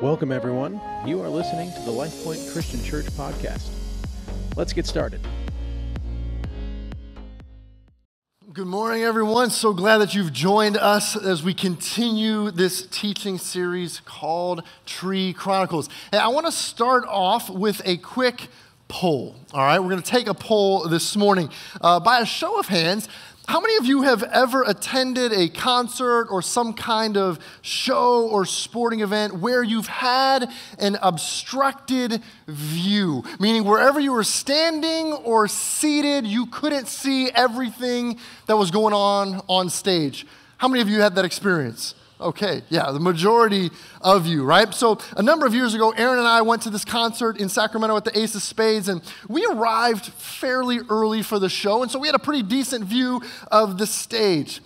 Welcome, 0.00 0.32
everyone. 0.32 0.80
You 1.04 1.20
are 1.20 1.28
listening 1.28 1.74
to 1.74 1.80
the 1.82 1.90
LifePoint 1.90 2.50
Christian 2.54 2.82
Church 2.82 3.04
podcast. 3.04 3.68
Let's 4.56 4.72
get 4.72 4.86
started. 4.86 5.20
Good 8.50 8.66
morning, 8.66 9.02
everyone. 9.02 9.50
So 9.50 9.74
glad 9.74 9.98
that 9.98 10.14
you've 10.14 10.32
joined 10.32 10.78
us 10.78 11.22
as 11.22 11.42
we 11.42 11.52
continue 11.52 12.50
this 12.50 12.86
teaching 12.86 13.36
series 13.36 14.00
called 14.00 14.62
Tree 14.86 15.34
Chronicles. 15.34 15.90
Hey, 16.10 16.16
I 16.16 16.28
want 16.28 16.46
to 16.46 16.52
start 16.52 17.04
off 17.06 17.50
with 17.50 17.82
a 17.84 17.98
quick 17.98 18.48
poll. 18.88 19.36
All 19.52 19.60
right, 19.60 19.78
we're 19.78 19.90
going 19.90 20.02
to 20.02 20.10
take 20.10 20.28
a 20.28 20.34
poll 20.34 20.88
this 20.88 21.14
morning. 21.14 21.50
Uh, 21.80 22.00
by 22.00 22.20
a 22.20 22.26
show 22.26 22.58
of 22.58 22.68
hands, 22.68 23.06
how 23.50 23.58
many 23.58 23.74
of 23.78 23.84
you 23.84 24.02
have 24.02 24.22
ever 24.22 24.62
attended 24.62 25.32
a 25.32 25.48
concert 25.48 26.28
or 26.30 26.40
some 26.40 26.72
kind 26.72 27.16
of 27.16 27.40
show 27.62 28.28
or 28.28 28.46
sporting 28.46 29.00
event 29.00 29.34
where 29.34 29.64
you've 29.64 29.88
had 29.88 30.48
an 30.78 30.96
obstructed 31.02 32.22
view? 32.46 33.24
Meaning, 33.40 33.64
wherever 33.64 33.98
you 33.98 34.12
were 34.12 34.22
standing 34.22 35.12
or 35.14 35.48
seated, 35.48 36.28
you 36.28 36.46
couldn't 36.46 36.86
see 36.86 37.28
everything 37.32 38.20
that 38.46 38.56
was 38.56 38.70
going 38.70 38.94
on 38.94 39.42
on 39.48 39.68
stage. 39.68 40.28
How 40.58 40.68
many 40.68 40.80
of 40.80 40.88
you 40.88 41.00
had 41.00 41.16
that 41.16 41.24
experience? 41.24 41.96
Okay, 42.20 42.62
yeah, 42.68 42.90
the 42.90 43.00
majority 43.00 43.70
of 44.02 44.26
you, 44.26 44.44
right? 44.44 44.72
So, 44.74 44.98
a 45.16 45.22
number 45.22 45.46
of 45.46 45.54
years 45.54 45.72
ago, 45.72 45.92
Aaron 45.92 46.18
and 46.18 46.28
I 46.28 46.42
went 46.42 46.60
to 46.62 46.70
this 46.70 46.84
concert 46.84 47.38
in 47.38 47.48
Sacramento 47.48 47.96
at 47.96 48.04
the 48.04 48.18
Ace 48.18 48.34
of 48.34 48.42
Spades, 48.42 48.88
and 48.90 49.00
we 49.26 49.46
arrived 49.46 50.04
fairly 50.04 50.80
early 50.90 51.22
for 51.22 51.38
the 51.38 51.48
show, 51.48 51.82
and 51.82 51.90
so 51.90 51.98
we 51.98 52.08
had 52.08 52.14
a 52.14 52.20
pretty 52.20 52.42
decent 52.42 52.84
view 52.84 53.22
of 53.50 53.78
the 53.78 53.86
stage. 53.86 54.60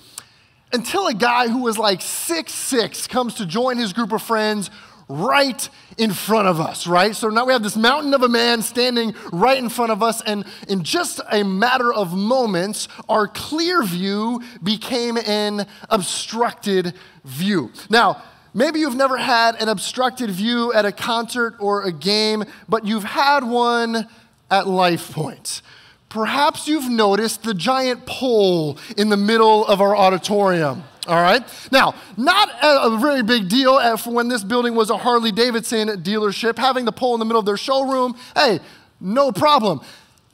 Until 0.73 1.07
a 1.07 1.15
guy 1.15 1.47
who 1.47 1.63
was 1.63 1.79
like 1.79 2.01
six 2.01 2.53
six 2.53 3.07
comes 3.07 3.35
to 3.35 3.47
join 3.47 3.79
his 3.79 3.93
group 3.93 4.11
of 4.11 4.21
friends 4.21 4.69
right 5.09 5.69
in 5.99 6.13
front 6.13 6.49
of 6.49 6.61
us, 6.61 6.87
right? 6.87 7.15
So 7.15 7.29
now 7.29 7.45
we 7.45 7.53
have 7.53 7.63
this 7.63 7.77
mountain 7.77 8.15
of 8.15 8.23
a 8.23 8.29
man 8.29 8.63
standing 8.63 9.15
right 9.33 9.59
in 9.59 9.69
front 9.69 9.93
of 9.93 10.03
us, 10.03 10.23
and 10.23 10.45
in 10.69 10.83
just 10.83 11.21
a 11.31 11.43
matter 11.45 11.93
of 11.93 12.15
moments, 12.15 12.89
our 13.09 13.29
clear 13.29 13.83
view 13.83 14.43
became 14.63 15.17
an 15.19 15.67
obstructed 15.91 16.95
view. 17.25 17.71
Now, 17.91 18.23
maybe 18.55 18.81
you've 18.81 18.97
never 18.97 19.17
had 19.17 19.61
an 19.61 19.69
obstructed 19.69 20.31
view 20.31 20.73
at 20.73 20.85
a 20.85 20.93
concert 20.93 21.55
or 21.61 21.83
a 21.83 21.93
game, 21.93 22.45
but 22.69 22.87
you've 22.87 23.05
had 23.05 23.45
one 23.45 24.09
at 24.51 24.67
Life 24.67 25.13
Point. 25.13 25.63
Perhaps 26.09 26.69
you've 26.69 26.89
noticed 26.89 27.43
the 27.43 27.55
giant 27.55 28.07
pole 28.07 28.79
in 28.97 29.09
the 29.09 29.17
middle 29.17 29.67
of 29.67 29.81
our 29.81 29.97
auditorium. 29.97 30.85
All 31.07 31.21
right? 31.21 31.43
Now, 31.71 31.95
not 32.17 32.51
a, 32.63 32.99
very 32.99 33.23
big 33.23 33.49
deal 33.49 33.97
for 33.99 34.13
when 34.13 34.29
this 34.29 34.43
building 34.43 34.75
was 34.75 34.89
a 34.89 34.97
Harley 34.97 35.33
Davidson 35.33 35.89
dealership. 36.03 36.57
Having 36.59 36.87
the 36.87 36.93
pole 36.93 37.15
in 37.15 37.19
the 37.19 37.27
middle 37.27 37.41
of 37.41 37.47
their 37.47 37.59
showroom, 37.59 38.17
hey, 38.35 38.61
no 39.01 39.31
problem. 39.33 39.81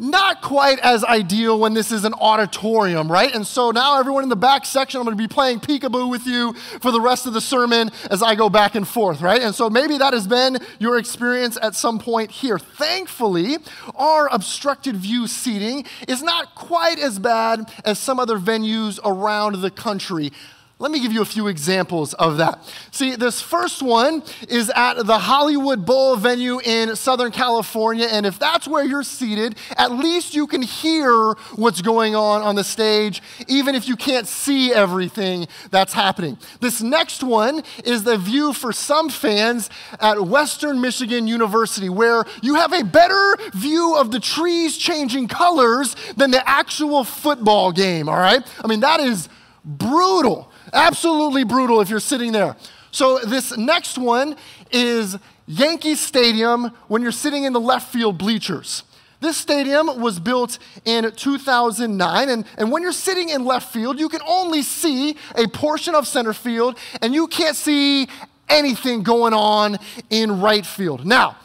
Not 0.02 0.41
quite 0.41 0.78
as 0.78 1.04
ideal 1.04 1.60
when 1.60 1.74
this 1.74 1.92
is 1.92 2.06
an 2.06 2.14
auditorium, 2.14 3.12
right? 3.12 3.34
And 3.34 3.46
so 3.46 3.70
now, 3.70 4.00
everyone 4.00 4.22
in 4.22 4.30
the 4.30 4.36
back 4.36 4.64
section, 4.64 4.98
I'm 4.98 5.04
going 5.04 5.14
to 5.14 5.22
be 5.22 5.28
playing 5.28 5.60
peekaboo 5.60 6.08
with 6.08 6.26
you 6.26 6.54
for 6.80 6.91
the 6.91 7.02
rest 7.02 7.26
of 7.26 7.34
the 7.34 7.41
sermon 7.42 7.91
as 8.10 8.22
I 8.22 8.34
go 8.34 8.48
back 8.48 8.74
and 8.74 8.88
forth, 8.88 9.20
right? 9.20 9.42
And 9.42 9.54
so 9.54 9.68
maybe 9.68 9.98
that 9.98 10.14
has 10.14 10.26
been 10.26 10.56
your 10.78 10.96
experience 10.96 11.58
at 11.60 11.74
some 11.74 11.98
point 11.98 12.30
here. 12.30 12.58
Thankfully, 12.58 13.58
our 13.94 14.26
obstructed 14.32 14.96
view 14.96 15.26
seating 15.26 15.84
is 16.08 16.22
not 16.22 16.54
quite 16.54 16.98
as 16.98 17.18
bad 17.18 17.70
as 17.84 17.98
some 17.98 18.18
other 18.18 18.38
venues 18.38 18.98
around 19.04 19.60
the 19.60 19.70
country. 19.70 20.32
Let 20.81 20.92
me 20.92 21.00
give 21.00 21.12
you 21.12 21.20
a 21.20 21.27
few 21.27 21.47
examples 21.48 22.14
of 22.14 22.39
that. 22.39 22.59
See, 22.91 23.14
this 23.14 23.42
first 23.42 23.83
one 23.83 24.23
is 24.48 24.73
at 24.75 24.95
the 24.95 25.19
Hollywood 25.19 25.84
Bowl 25.84 26.17
venue 26.17 26.59
in 26.59 26.97
Southern 26.97 27.33
California, 27.33 28.06
and 28.10 28.25
if 28.25 28.38
that's 28.38 28.66
where 28.66 28.82
you're 28.82 29.03
seated, 29.03 29.56
at 29.77 29.93
least 29.93 30.34
you 30.34 30.47
can 30.47 30.62
hear 30.62 31.34
what's 31.54 31.82
going 31.82 32.16
on 32.16 32.41
on 32.41 32.54
the 32.54 32.65
stage, 32.65 33.21
even 33.47 33.75
if 33.75 33.87
you 33.87 33.94
can't 33.94 34.27
see 34.27 34.72
everything 34.72 35.49
that's 35.71 35.93
happening. 35.93 36.38
This 36.60 36.81
next 36.81 37.22
one 37.22 37.62
is 37.84 38.04
the 38.04 38.16
view 38.16 38.54
for 38.54 38.72
some 38.72 39.10
fans 39.10 39.69
at 40.00 40.19
Western 40.27 40.81
Michigan 40.81 41.27
University, 41.27 41.91
where 41.91 42.25
you 42.41 42.54
have 42.54 42.72
a 42.72 42.84
better 42.84 43.37
view 43.53 43.97
of 43.99 44.12
the 44.12 44.21
trees 44.21 44.78
changing 44.78 45.28
colors 45.28 45.94
than 46.16 46.31
the 46.31 46.49
actual 46.49 47.04
football 47.04 47.71
game, 47.71 48.09
all 48.09 48.16
right? 48.16 48.43
I 48.65 48.66
mean, 48.66 48.81
that 48.81 49.00
is 49.00 49.28
brutal. 49.62 50.50
Absolutely 50.72 51.44
brutal 51.44 51.81
if 51.81 51.91
you're 51.91 52.00
sitting 52.00 52.32
there. 52.32 52.56
So, 52.92 53.19
this 53.19 53.56
next 53.56 53.98
one 53.98 54.36
is 54.72 55.16
Yankee 55.47 55.94
Stadium 55.94 56.72
when 56.88 57.03
you're 57.03 57.12
sitting 57.12 57.44
in 57.44 57.53
the 57.53 57.60
left 57.60 57.92
field 57.92 58.19
bleachers. 58.19 58.82
This 59.20 59.36
stadium 59.36 60.00
was 60.00 60.19
built 60.19 60.59
in 60.84 61.12
2009, 61.12 62.28
and, 62.28 62.44
and 62.56 62.72
when 62.72 62.82
you're 62.82 62.91
sitting 62.91 63.28
in 63.28 63.44
left 63.44 63.70
field, 63.72 64.00
you 64.00 64.09
can 64.09 64.22
only 64.26 64.62
see 64.62 65.16
a 65.36 65.47
portion 65.47 65.94
of 65.94 66.06
center 66.06 66.32
field, 66.32 66.78
and 67.03 67.12
you 67.12 67.26
can't 67.26 67.54
see 67.54 68.09
anything 68.48 69.03
going 69.03 69.34
on 69.34 69.76
in 70.09 70.41
right 70.41 70.64
field. 70.64 71.04
Now, 71.04 71.36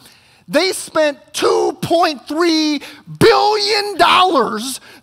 they 0.48 0.72
spent 0.72 1.18
$2.3 1.32 2.82
billion 3.18 3.98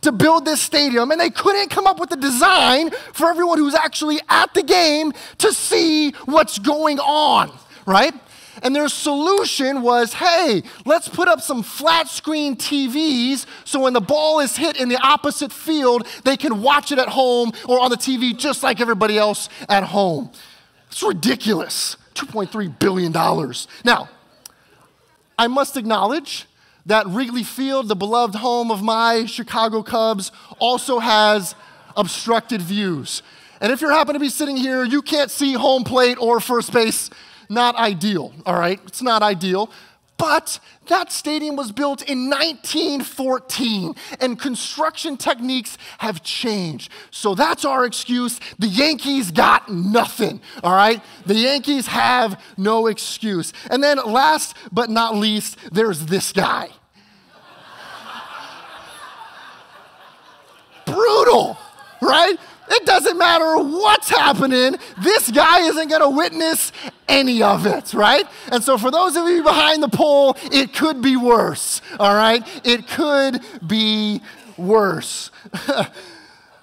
to 0.01 0.11
build 0.11 0.45
this 0.45 0.61
stadium, 0.61 1.11
and 1.11 1.19
they 1.19 1.29
couldn't 1.29 1.69
come 1.69 1.85
up 1.85 1.99
with 1.99 2.11
a 2.11 2.17
design 2.17 2.91
for 3.13 3.29
everyone 3.29 3.57
who's 3.57 3.75
actually 3.75 4.19
at 4.29 4.53
the 4.53 4.63
game 4.63 5.11
to 5.39 5.51
see 5.53 6.11
what's 6.25 6.59
going 6.59 6.99
on, 6.99 7.51
right? 7.85 8.13
And 8.61 8.73
their 8.75 8.87
solution 8.87 9.81
was 9.81 10.13
hey, 10.13 10.63
let's 10.85 11.09
put 11.09 11.27
up 11.27 11.41
some 11.41 11.63
flat 11.63 12.07
screen 12.07 12.55
TVs 12.55 13.45
so 13.65 13.81
when 13.81 13.93
the 13.93 14.01
ball 14.01 14.39
is 14.39 14.55
hit 14.55 14.79
in 14.79 14.89
the 14.89 14.97
opposite 15.01 15.51
field, 15.51 16.07
they 16.23 16.37
can 16.37 16.61
watch 16.61 16.91
it 16.91 16.99
at 16.99 17.09
home 17.09 17.51
or 17.67 17.79
on 17.79 17.89
the 17.89 17.97
TV 17.97 18.37
just 18.37 18.63
like 18.63 18.79
everybody 18.79 19.17
else 19.17 19.49
at 19.67 19.83
home. 19.83 20.31
It's 20.89 21.03
ridiculous. 21.03 21.97
$2.3 22.13 22.77
billion. 22.77 23.11
Now, 23.83 24.07
I 25.37 25.47
must 25.47 25.77
acknowledge 25.77 26.45
that 26.85 27.07
Wrigley 27.07 27.43
Field, 27.43 27.87
the 27.87 27.95
beloved 27.95 28.35
home 28.35 28.71
of 28.71 28.81
my 28.81 29.25
Chicago 29.25 29.83
Cubs, 29.83 30.31
also 30.59 30.99
has 30.99 31.55
obstructed 31.95 32.61
views. 32.61 33.23
And 33.61 33.71
if 33.71 33.81
you 33.81 33.89
happen 33.89 34.13
to 34.13 34.19
be 34.19 34.29
sitting 34.29 34.57
here, 34.57 34.83
you 34.83 35.01
can't 35.01 35.31
see 35.31 35.53
home 35.53 35.83
plate 35.83 36.17
or 36.19 36.39
first 36.39 36.73
base. 36.73 37.09
Not 37.49 37.75
ideal, 37.75 38.33
all 38.45 38.59
right? 38.59 38.79
It's 38.85 39.01
not 39.01 39.21
ideal. 39.21 39.69
But 40.23 40.59
that 40.87 41.11
stadium 41.11 41.57
was 41.57 41.73
built 41.73 42.01
in 42.01 42.29
1914 42.29 43.93
and 44.21 44.39
construction 44.39 45.17
techniques 45.17 45.77
have 45.97 46.23
changed. 46.23 46.89
So 47.11 47.35
that's 47.35 47.65
our 47.65 47.83
excuse. 47.83 48.39
The 48.57 48.67
Yankees 48.67 49.31
got 49.31 49.67
nothing, 49.67 50.39
all 50.63 50.73
right? 50.73 51.03
The 51.25 51.35
Yankees 51.35 51.87
have 51.87 52.41
no 52.55 52.87
excuse. 52.87 53.51
And 53.69 53.83
then 53.83 53.97
last 53.97 54.55
but 54.71 54.89
not 54.89 55.17
least, 55.17 55.57
there's 55.73 56.05
this 56.05 56.31
guy. 56.31 56.69
Brutal, 60.85 61.57
right? 62.01 62.37
It 62.75 62.85
doesn't 62.87 63.17
matter 63.17 63.57
what's 63.57 64.09
happening, 64.09 64.77
this 65.01 65.29
guy 65.29 65.59
isn't 65.67 65.89
gonna 65.89 66.09
witness 66.09 66.71
any 67.07 67.43
of 67.43 67.67
it, 67.67 67.93
right? 67.93 68.25
And 68.51 68.63
so, 68.63 68.77
for 68.77 68.89
those 68.89 69.15
of 69.15 69.27
you 69.27 69.43
behind 69.43 69.83
the 69.83 69.89
pole, 69.89 70.35
it 70.51 70.73
could 70.73 71.01
be 71.01 71.15
worse, 71.15 71.81
all 71.99 72.15
right? 72.15 72.43
It 72.63 72.87
could 72.87 73.41
be 73.65 74.21
worse. 74.57 75.29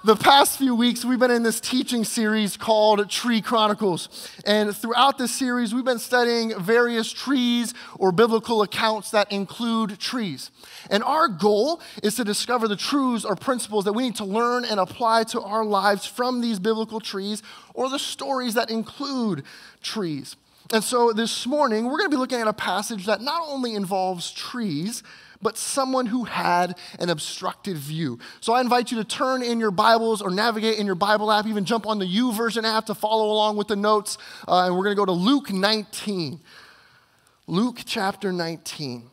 the 0.03 0.17
past 0.17 0.57
few 0.57 0.75
weeks, 0.75 1.05
we've 1.05 1.19
been 1.19 1.31
in 1.31 1.43
this 1.43 1.61
teaching 1.61 2.05
series 2.05 2.57
called 2.57 3.11
Tree 3.11 3.43
Chronicles. 3.43 4.31
And 4.47 4.75
throughout 4.75 5.19
this 5.19 5.31
series, 5.31 5.75
we've 5.75 5.85
been 5.85 5.99
studying 5.99 6.59
various 6.59 7.13
trees 7.13 7.75
or 7.99 8.11
biblical 8.11 8.63
accounts 8.63 9.11
that 9.11 9.31
include 9.31 9.99
trees. 9.99 10.51
And 10.91 11.05
our 11.05 11.29
goal 11.29 11.83
is 12.03 12.15
to 12.15 12.25
discover 12.25 12.67
the 12.67 12.77
truths 12.77 13.27
or 13.27 13.37
principles 13.37 13.85
that 13.85 13.93
we 13.93 14.05
need 14.05 14.17
to 14.17 14.25
learn 14.25 14.65
and 14.65 14.81
apply 14.81 15.25
to 15.25 15.43
our 15.43 15.67
lives 15.67 16.07
from 16.07 16.41
these 16.41 16.59
biblical 16.59 17.01
trees 17.01 17.43
or 17.75 17.91
the 17.91 17.99
stories 17.99 18.55
that 18.55 18.71
include 18.71 19.45
trees. 19.83 20.37
And 20.73 20.83
so 20.83 21.13
this 21.13 21.47
morning, 21.47 21.85
we're 21.85 21.99
going 21.99 22.11
to 22.11 22.17
be 22.17 22.21
looking 22.21 22.41
at 22.41 22.49
a 22.49 22.55
passage 22.55 23.05
that 23.05 23.21
not 23.21 23.43
only 23.47 23.75
involves 23.75 24.31
trees, 24.31 25.03
but 25.43 25.57
someone 25.57 26.07
who 26.07 26.25
had 26.25 26.77
an 26.99 27.11
obstructed 27.11 27.77
view. 27.77 28.19
So 28.41 28.53
I 28.53 28.61
invite 28.61 28.91
you 28.91 28.99
to 28.99 29.05
turn 29.05 29.43
in 29.43 29.61
your 29.61 29.71
Bibles 29.71 30.21
or 30.21 30.31
navigate 30.31 30.79
in 30.79 30.87
your 30.87 30.95
Bible 30.95 31.31
app, 31.33 31.47
even 31.47 31.65
jump 31.65 31.87
on 31.87 31.99
the 31.99 32.07
U 32.07 32.31
YouVersion 32.31 32.65
app 32.65 32.87
to 32.87 32.95
follow 32.95 33.31
along 33.31 33.57
with 33.57 33.69
the 33.69 33.77
notes. 33.77 34.19
Uh, 34.47 34.67
and 34.67 34.77
we're 34.77 34.85
going 34.85 34.97
to 34.97 35.01
go 35.01 35.07
to 35.07 35.13
Luke 35.13 35.51
19. 35.51 36.41
Luke 37.47 37.81
chapter 37.85 38.33
19. 38.33 39.11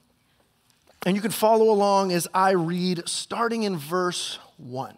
And 1.06 1.16
you 1.16 1.22
can 1.22 1.32
follow 1.32 1.70
along 1.70 2.12
as 2.12 2.28
I 2.34 2.52
read, 2.52 3.08
starting 3.08 3.64
in 3.64 3.78
verse 3.78 4.40
1. 4.58 4.98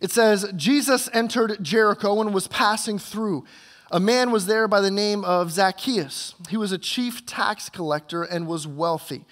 It 0.00 0.10
says, 0.10 0.52
Jesus 0.56 1.08
entered 1.12 1.58
Jericho 1.62 2.20
and 2.20 2.34
was 2.34 2.46
passing 2.48 2.98
through. 2.98 3.44
a 3.90 4.00
man 4.00 4.30
was 4.30 4.46
there 4.46 4.66
by 4.66 4.80
the 4.80 4.90
name 4.90 5.24
of 5.24 5.52
Zacchaeus. 5.52 6.34
He 6.48 6.56
was 6.56 6.72
a 6.72 6.78
chief 6.78 7.26
tax 7.26 7.68
collector 7.68 8.22
and 8.22 8.46
was 8.46 8.66
wealthy. 8.66 9.24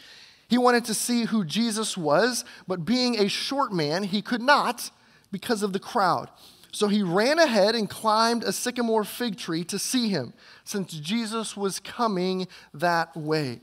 He 0.53 0.59
wanted 0.59 0.85
to 0.85 0.93
see 0.93 1.25
who 1.25 1.47
Jesus 1.47 1.97
was, 1.97 2.45
but 2.69 2.85
being 2.85 3.19
a 3.19 3.27
short 3.27 3.73
man, 3.73 4.03
he 4.03 4.21
could 4.21 4.43
not 4.43 4.91
because 5.31 5.63
of 5.63 5.73
the 5.73 5.79
crowd. 5.79 6.29
So 6.73 6.89
he 6.89 7.03
ran 7.03 7.39
ahead 7.39 7.75
and 7.75 7.89
climbed 7.89 8.45
a 8.45 8.53
sycamore 8.53 9.05
fig 9.05 9.39
tree 9.39 9.65
to 9.65 9.79
see 9.79 10.11
him, 10.11 10.35
since 10.63 10.93
Jesus 10.93 11.57
was 11.57 11.81
coming 11.81 12.49
that 12.75 13.17
way. 13.17 13.61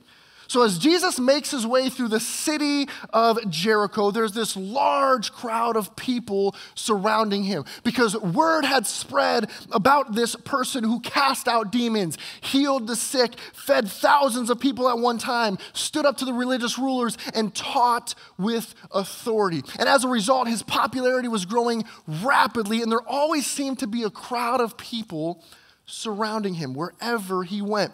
So, 0.50 0.63
as 0.63 0.80
Jesus 0.80 1.19
makes 1.19 1.51
his 1.51 1.68
way 1.68 1.90
through 1.90 2.07
the 2.07 2.19
city 2.19 2.88
of 3.13 3.51
Jericho, 3.51 4.10
there's 4.10 4.31
this 4.31 4.57
large 4.57 5.31
crowd 5.31 5.78
of 5.78 5.96
people 5.96 6.56
surrounding 6.74 7.44
him 7.44 7.66
because 7.84 8.18
word 8.18 8.66
had 8.66 8.88
spread 8.88 9.51
about 9.72 10.16
this 10.16 10.36
person 10.36 10.84
who 10.84 11.01
cast 11.01 11.48
out 11.48 11.72
demons, 11.72 12.18
healed 12.42 12.88
the 12.88 12.96
sick, 12.96 13.40
fed 13.54 13.88
thousands 13.88 14.50
of 14.50 14.60
people 14.60 14.90
at 14.90 14.98
one 14.98 15.19
time, 15.19 15.60
stood 15.74 16.04
up 16.04 16.18
to 16.18 16.25
the 16.25 16.34
religious 16.34 16.80
rulers, 16.80 17.16
and 17.36 17.54
taught 17.54 18.16
with 18.40 18.74
authority. 18.92 19.62
And 19.78 19.88
as 19.88 20.04
a 20.04 20.07
result, 20.07 20.48
his 20.48 20.63
popularity 20.63 21.28
was 21.28 21.45
growing 21.45 21.84
rapidly, 22.07 22.81
and 22.81 22.92
there 22.92 23.07
always 23.07 23.45
seemed 23.45 23.78
to 23.80 23.88
be 23.88 24.02
a 24.02 24.10
crowd 24.10 24.62
of 24.62 24.78
people 24.78 25.44
surrounding 25.86 26.56
him 26.56 26.74
wherever 26.74 27.44
he 27.44 27.62
went. 27.62 27.92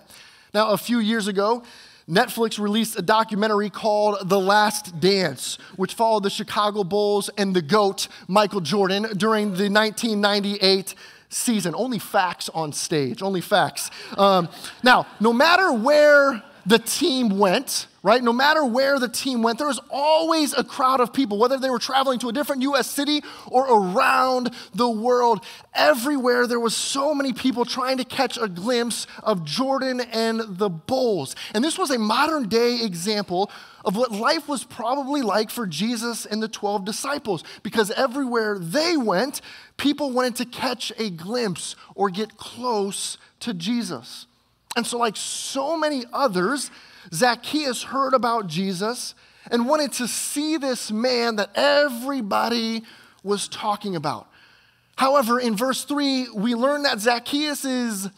Now, 0.53 0.69
a 0.69 0.77
few 0.77 0.99
years 0.99 1.27
ago, 1.27 1.63
Netflix 2.09 2.59
released 2.59 2.99
a 2.99 3.01
documentary 3.01 3.71
called 3.71 4.29
The 4.29 4.39
Last 4.39 4.99
Dance, 4.99 5.57
which 5.75 5.95
followed 5.95 6.21
the 6.21 6.29
Chicago 6.29 6.83
Bulls 6.83 7.31
and 7.35 7.55
the 7.55 7.63
GOAT, 7.63 8.07
Michael 8.27 8.61
Jordan, 8.61 9.07
during 9.17 9.55
the 9.55 9.69
1998 9.69 10.93
season. 11.29 11.73
Only 11.75 11.97
facts 11.97 12.47
on 12.49 12.73
stage, 12.73 13.23
only 13.23 13.41
facts. 13.41 13.89
Um, 14.19 14.49
now, 14.83 15.07
no 15.19 15.33
matter 15.33 15.73
where 15.73 16.43
the 16.67 16.77
team 16.77 17.39
went, 17.39 17.87
right? 18.05 18.23
No 18.23 18.33
matter 18.33 18.63
where 18.63 18.99
the 18.99 19.09
team 19.09 19.41
went, 19.41 19.57
there 19.57 19.65
was 19.65 19.79
always 19.89 20.53
a 20.53 20.63
crowd 20.63 20.99
of 20.99 21.11
people, 21.11 21.39
whether 21.39 21.57
they 21.57 21.71
were 21.71 21.79
traveling 21.79 22.19
to 22.19 22.29
a 22.29 22.31
different 22.31 22.61
US 22.61 22.87
city 22.87 23.23
or 23.47 23.65
around 23.67 24.53
the 24.75 24.87
world. 24.87 25.43
Everywhere 25.73 26.45
there 26.45 26.59
was 26.59 26.75
so 26.75 27.15
many 27.15 27.33
people 27.33 27.65
trying 27.65 27.97
to 27.97 28.03
catch 28.03 28.37
a 28.37 28.47
glimpse 28.47 29.07
of 29.23 29.43
Jordan 29.43 30.01
and 30.01 30.39
the 30.47 30.69
Bulls. 30.69 31.35
And 31.55 31.63
this 31.63 31.79
was 31.79 31.89
a 31.89 31.97
modern 31.97 32.47
day 32.47 32.83
example 32.83 33.49
of 33.83 33.95
what 33.95 34.11
life 34.11 34.47
was 34.47 34.63
probably 34.63 35.23
like 35.23 35.49
for 35.49 35.65
Jesus 35.65 36.27
and 36.27 36.43
the 36.43 36.47
12 36.47 36.85
disciples 36.85 37.43
because 37.63 37.89
everywhere 37.89 38.59
they 38.59 38.95
went, 38.95 39.41
people 39.77 40.11
wanted 40.11 40.35
to 40.35 40.45
catch 40.45 40.93
a 40.99 41.09
glimpse 41.09 41.75
or 41.95 42.11
get 42.11 42.37
close 42.37 43.17
to 43.39 43.55
Jesus. 43.55 44.27
And 44.75 44.85
so, 44.85 44.99
like 44.99 45.17
so 45.17 45.75
many 45.75 46.03
others, 46.13 46.69
Zacchaeus 47.13 47.83
heard 47.83 48.13
about 48.13 48.47
Jesus 48.47 49.15
and 49.51 49.67
wanted 49.67 49.91
to 49.93 50.07
see 50.07 50.57
this 50.57 50.91
man 50.91 51.35
that 51.37 51.51
everybody 51.55 52.83
was 53.23 53.47
talking 53.47 53.95
about. 53.95 54.27
However, 54.97 55.39
in 55.39 55.55
verse 55.55 55.83
3, 55.83 56.29
we 56.33 56.55
learn 56.55 56.83
that 56.83 56.99
Zacchaeus 56.99 57.65
is 57.65 58.09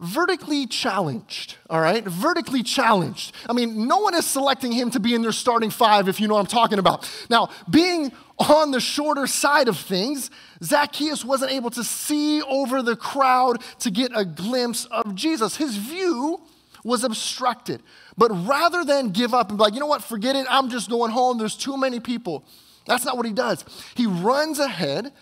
vertically 0.00 0.66
challenged, 0.66 1.56
all 1.68 1.80
right? 1.80 2.04
Vertically 2.04 2.62
challenged. 2.62 3.34
I 3.48 3.52
mean, 3.52 3.86
no 3.88 3.98
one 3.98 4.14
is 4.14 4.24
selecting 4.26 4.72
him 4.72 4.90
to 4.92 5.00
be 5.00 5.14
in 5.14 5.22
their 5.22 5.32
starting 5.32 5.70
five, 5.70 6.08
if 6.08 6.20
you 6.20 6.28
know 6.28 6.34
what 6.34 6.40
I'm 6.40 6.46
talking 6.46 6.78
about. 6.78 7.10
Now, 7.28 7.50
being 7.68 8.12
on 8.38 8.70
the 8.70 8.80
shorter 8.80 9.26
side 9.26 9.66
of 9.66 9.76
things, 9.76 10.30
Zacchaeus 10.62 11.24
wasn't 11.24 11.52
able 11.52 11.70
to 11.70 11.82
see 11.82 12.40
over 12.42 12.80
the 12.82 12.96
crowd 12.96 13.60
to 13.80 13.90
get 13.90 14.12
a 14.14 14.24
glimpse 14.24 14.84
of 14.86 15.14
Jesus. 15.14 15.56
His 15.56 15.76
view 15.76 16.40
was 16.84 17.04
obstructed. 17.04 17.82
But 18.16 18.30
rather 18.46 18.84
than 18.84 19.10
give 19.10 19.34
up 19.34 19.48
and 19.48 19.58
be 19.58 19.64
like, 19.64 19.74
you 19.74 19.80
know 19.80 19.86
what, 19.86 20.02
forget 20.02 20.36
it, 20.36 20.46
I'm 20.50 20.70
just 20.70 20.90
going 20.90 21.10
home, 21.10 21.38
there's 21.38 21.56
too 21.56 21.76
many 21.76 22.00
people. 22.00 22.44
That's 22.86 23.04
not 23.04 23.16
what 23.16 23.26
he 23.26 23.32
does. 23.32 23.64
He 23.94 24.06
runs 24.06 24.58
ahead 24.58 25.12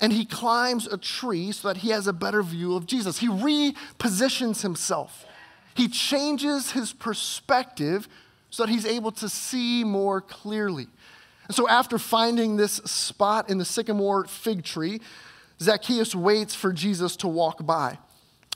and 0.00 0.12
he 0.12 0.24
climbs 0.24 0.86
a 0.86 0.98
tree 0.98 1.52
so 1.52 1.68
that 1.68 1.78
he 1.78 1.90
has 1.90 2.06
a 2.06 2.12
better 2.12 2.42
view 2.42 2.76
of 2.76 2.86
Jesus. 2.86 3.18
He 3.18 3.28
repositions 3.28 4.62
himself, 4.62 5.24
he 5.74 5.88
changes 5.88 6.72
his 6.72 6.92
perspective 6.92 8.08
so 8.50 8.64
that 8.64 8.72
he's 8.72 8.86
able 8.86 9.12
to 9.12 9.28
see 9.28 9.84
more 9.84 10.20
clearly. 10.20 10.86
And 11.46 11.54
so, 11.54 11.68
after 11.68 11.98
finding 11.98 12.56
this 12.56 12.74
spot 12.76 13.50
in 13.50 13.58
the 13.58 13.64
sycamore 13.64 14.24
fig 14.26 14.64
tree, 14.64 15.00
Zacchaeus 15.60 16.14
waits 16.14 16.54
for 16.54 16.72
Jesus 16.72 17.16
to 17.16 17.28
walk 17.28 17.64
by. 17.64 17.98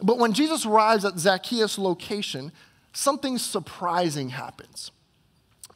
But 0.02 0.18
when 0.18 0.32
Jesus 0.32 0.64
arrives 0.64 1.04
at 1.04 1.18
Zacchaeus' 1.18 1.78
location, 1.78 2.52
something 2.92 3.38
surprising 3.38 4.30
happens. 4.30 4.90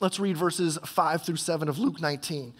Let's 0.01 0.19
read 0.19 0.37
verses 0.37 0.79
5 0.85 1.23
through 1.23 1.37
7 1.37 1.69
of 1.69 1.79
Luke 1.79 2.01
19. 2.01 2.55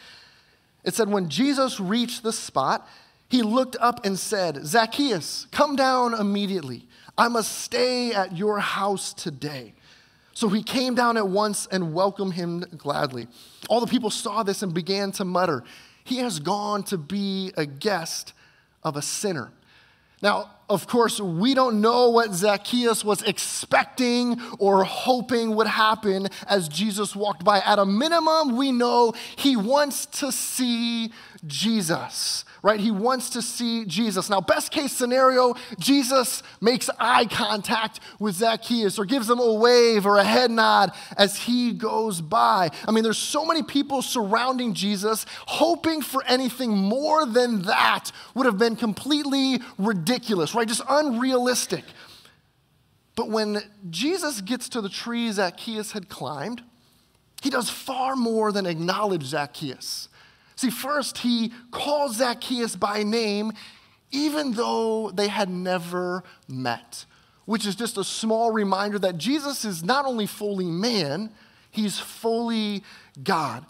It 0.85 0.95
said, 0.95 1.09
When 1.09 1.29
Jesus 1.29 1.81
reached 1.81 2.23
the 2.23 2.33
spot, 2.33 2.89
he 3.29 3.43
looked 3.43 3.77
up 3.81 4.05
and 4.05 4.19
said, 4.19 4.65
Zacchaeus, 4.65 5.47
come 5.51 5.77
down 5.77 6.15
immediately. 6.15 6.87
I 7.17 7.29
must 7.29 7.59
stay 7.59 8.13
at 8.13 8.37
your 8.37 8.59
house 8.59 9.13
today. 9.13 9.75
So 10.35 10.49
he 10.49 10.63
came 10.63 10.95
down 10.95 11.17
at 11.17 11.29
once 11.29 11.67
and 11.71 11.95
welcomed 11.95 12.35
him 12.35 12.65
gladly. 12.77 13.29
All 13.69 13.81
the 13.81 13.87
people 13.87 14.11
saw 14.11 14.43
this 14.43 14.63
and 14.63 14.75
began 14.75 15.13
to 15.13 15.25
mutter, 15.25 15.65
He 16.03 16.19
has 16.19 16.39
gone 16.41 16.83
to 16.85 16.99
be 16.99 17.53
a 17.57 17.65
guest 17.65 18.33
of 18.83 18.97
a 18.97 19.03
sinner. 19.03 19.53
Now, 20.21 20.51
of 20.69 20.87
course, 20.87 21.21
we 21.21 21.55
don't 21.55 21.81
know 21.81 22.11
what 22.11 22.33
Zacchaeus 22.33 23.05
was 23.05 23.23
expecting 23.23 24.41
or 24.59 24.85
hoping 24.85 25.55
would 25.57 25.67
happen 25.67 26.29
as 26.49 26.69
Jesus 26.69 27.15
walked 27.15 27.45
by. 27.45 27.61
At 27.61 27.79
a 27.79 27.85
minimum, 27.85 28.57
we 28.57 28.73
know 28.73 29.13
he 29.37 29.57
wants 29.57 30.07
to 30.07 30.33
see 30.33 31.13
Jesus 31.47 32.45
right? 32.65 32.81
He 32.81 32.91
wants 32.91 33.29
to 33.31 33.43
see 33.43 33.85
Jesus. 33.85 34.31
Now, 34.31 34.41
best 34.41 34.73
case 34.73 34.91
scenario, 34.91 35.55
Jesus 35.79 36.43
makes 36.63 36.89
eye 36.99 37.27
contact 37.27 38.01
with 38.19 38.37
Zacchaeus 38.37 38.99
or 38.99 39.05
gives 39.05 39.29
him 39.29 39.39
a 39.39 39.53
wave 39.53 40.07
or 40.07 40.17
a 40.17 40.25
head 40.25 40.51
nod 40.51 40.93
as 41.19 41.37
he 41.37 41.75
goes 41.75 42.23
by. 42.23 42.71
I 42.89 42.91
mean, 42.91 43.05
there's 43.05 43.19
so 43.19 43.45
many 43.45 43.63
people 43.63 44.01
surrounding 44.01 44.73
Jesus, 44.73 45.27
hoping 45.41 46.01
for 46.01 46.25
anything 46.25 46.71
more 46.71 47.27
than 47.27 47.63
that 47.63 48.11
would 48.35 48.47
have 48.47 48.57
been 48.57 48.77
completely 48.77 49.61
ridiculous, 49.77 50.54
right? 50.55 50.69
Just 50.69 50.83
unrealistic. 50.89 51.85
But 53.17 53.31
when 53.31 53.63
Jesus 53.91 54.41
gets 54.41 54.69
to 54.71 54.81
the 54.81 54.89
tree 54.89 55.31
Zacchaeus 55.31 55.93
had 55.93 56.09
climbed, 56.09 56.63
he 57.43 57.51
does 57.51 57.71
far 57.71 58.17
more 58.17 58.53
than 58.53 58.67
acknowledge 58.67 59.25
Zacchaeus. 59.25 60.09
See, 60.57 60.71
first, 60.71 61.19
he 61.19 61.53
calls 61.71 62.17
Zacchaeus 62.17 62.77
by 62.77 63.03
name, 63.03 63.53
even 64.11 64.53
though 64.53 65.11
they 65.11 65.29
had 65.29 65.49
never 65.49 66.25
met, 66.49 67.05
which 67.45 67.67
is 67.67 67.75
just 67.77 67.99
a 67.99 68.05
small 68.05 68.51
reminder 68.51 68.99
that 69.01 69.19
Jesus 69.19 69.65
is 69.65 69.85
not 69.85 70.07
only 70.07 70.27
fully 70.27 70.67
man, 70.67 71.31
he's 71.71 71.99
fully 71.99 72.83
God. 73.23 73.67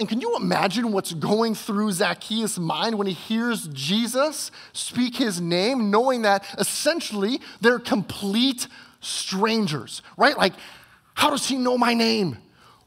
And 0.00 0.08
can 0.08 0.20
you 0.20 0.36
imagine 0.36 0.90
what's 0.90 1.14
going 1.14 1.54
through 1.54 1.92
Zacchaeus' 1.92 2.58
mind 2.58 2.98
when 2.98 3.06
he 3.06 3.12
hears 3.12 3.68
Jesus 3.68 4.50
speak 4.72 5.16
his 5.16 5.40
name, 5.40 5.90
knowing 5.90 6.22
that 6.22 6.44
essentially 6.58 7.40
they're 7.60 7.78
complete 7.78 8.66
strangers, 9.00 10.02
right? 10.16 10.36
Like, 10.36 10.54
how 11.14 11.30
does 11.30 11.46
he 11.46 11.56
know 11.56 11.78
my 11.78 11.94
name? 11.94 12.38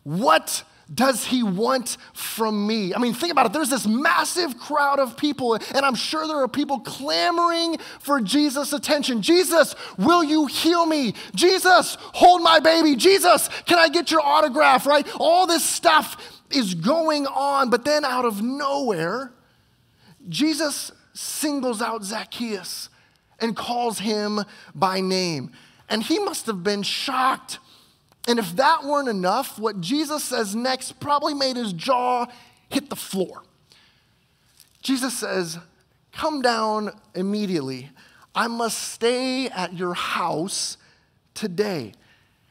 What 0.03 0.63
does 0.93 1.25
he 1.25 1.43
want 1.43 1.97
from 2.13 2.65
me? 2.65 2.93
I 2.93 2.99
mean, 2.99 3.13
think 3.13 3.31
about 3.31 3.47
it. 3.47 3.53
There's 3.53 3.69
this 3.69 3.85
massive 3.85 4.57
crowd 4.57 4.99
of 4.99 5.17
people, 5.17 5.55
and 5.55 5.79
I'm 5.85 5.95
sure 5.95 6.27
there 6.27 6.37
are 6.37 6.47
people 6.47 6.79
clamoring 6.79 7.77
for 7.99 8.21
Jesus' 8.21 8.73
attention. 8.73 9.21
Jesus, 9.21 9.75
will 9.97 10.23
you 10.23 10.45
heal 10.45 10.85
me? 10.85 11.13
Jesus, 11.35 11.97
hold 11.99 12.41
my 12.41 12.59
baby. 12.59 12.95
Jesus, 12.95 13.49
can 13.65 13.79
I 13.79 13.89
get 13.89 14.11
your 14.11 14.21
autograph, 14.21 14.85
right? 14.85 15.05
All 15.19 15.45
this 15.45 15.63
stuff 15.63 16.41
is 16.49 16.73
going 16.73 17.27
on, 17.27 17.69
but 17.69 17.83
then 17.83 18.05
out 18.05 18.25
of 18.25 18.41
nowhere, 18.41 19.33
Jesus 20.29 20.91
singles 21.13 21.81
out 21.81 22.03
Zacchaeus 22.03 22.89
and 23.39 23.55
calls 23.55 23.99
him 23.99 24.41
by 24.73 25.01
name. 25.01 25.51
And 25.89 26.03
he 26.03 26.19
must 26.19 26.45
have 26.45 26.63
been 26.63 26.83
shocked 26.83 27.59
and 28.27 28.39
if 28.39 28.55
that 28.57 28.83
weren't 28.83 29.07
enough, 29.07 29.57
what 29.57 29.79
Jesus 29.79 30.23
says 30.23 30.53
next 30.53 30.99
probably 30.99 31.33
made 31.33 31.55
his 31.55 31.71
jaw 31.71 32.27
hit 32.69 32.89
the 32.89 32.95
floor. 32.95 33.43
Jesus 34.81 35.17
says, 35.17 35.57
Come 36.11 36.41
down 36.41 36.91
immediately. 37.15 37.89
I 38.35 38.47
must 38.47 38.77
stay 38.91 39.47
at 39.49 39.73
your 39.73 39.93
house 39.93 40.77
today. 41.33 41.93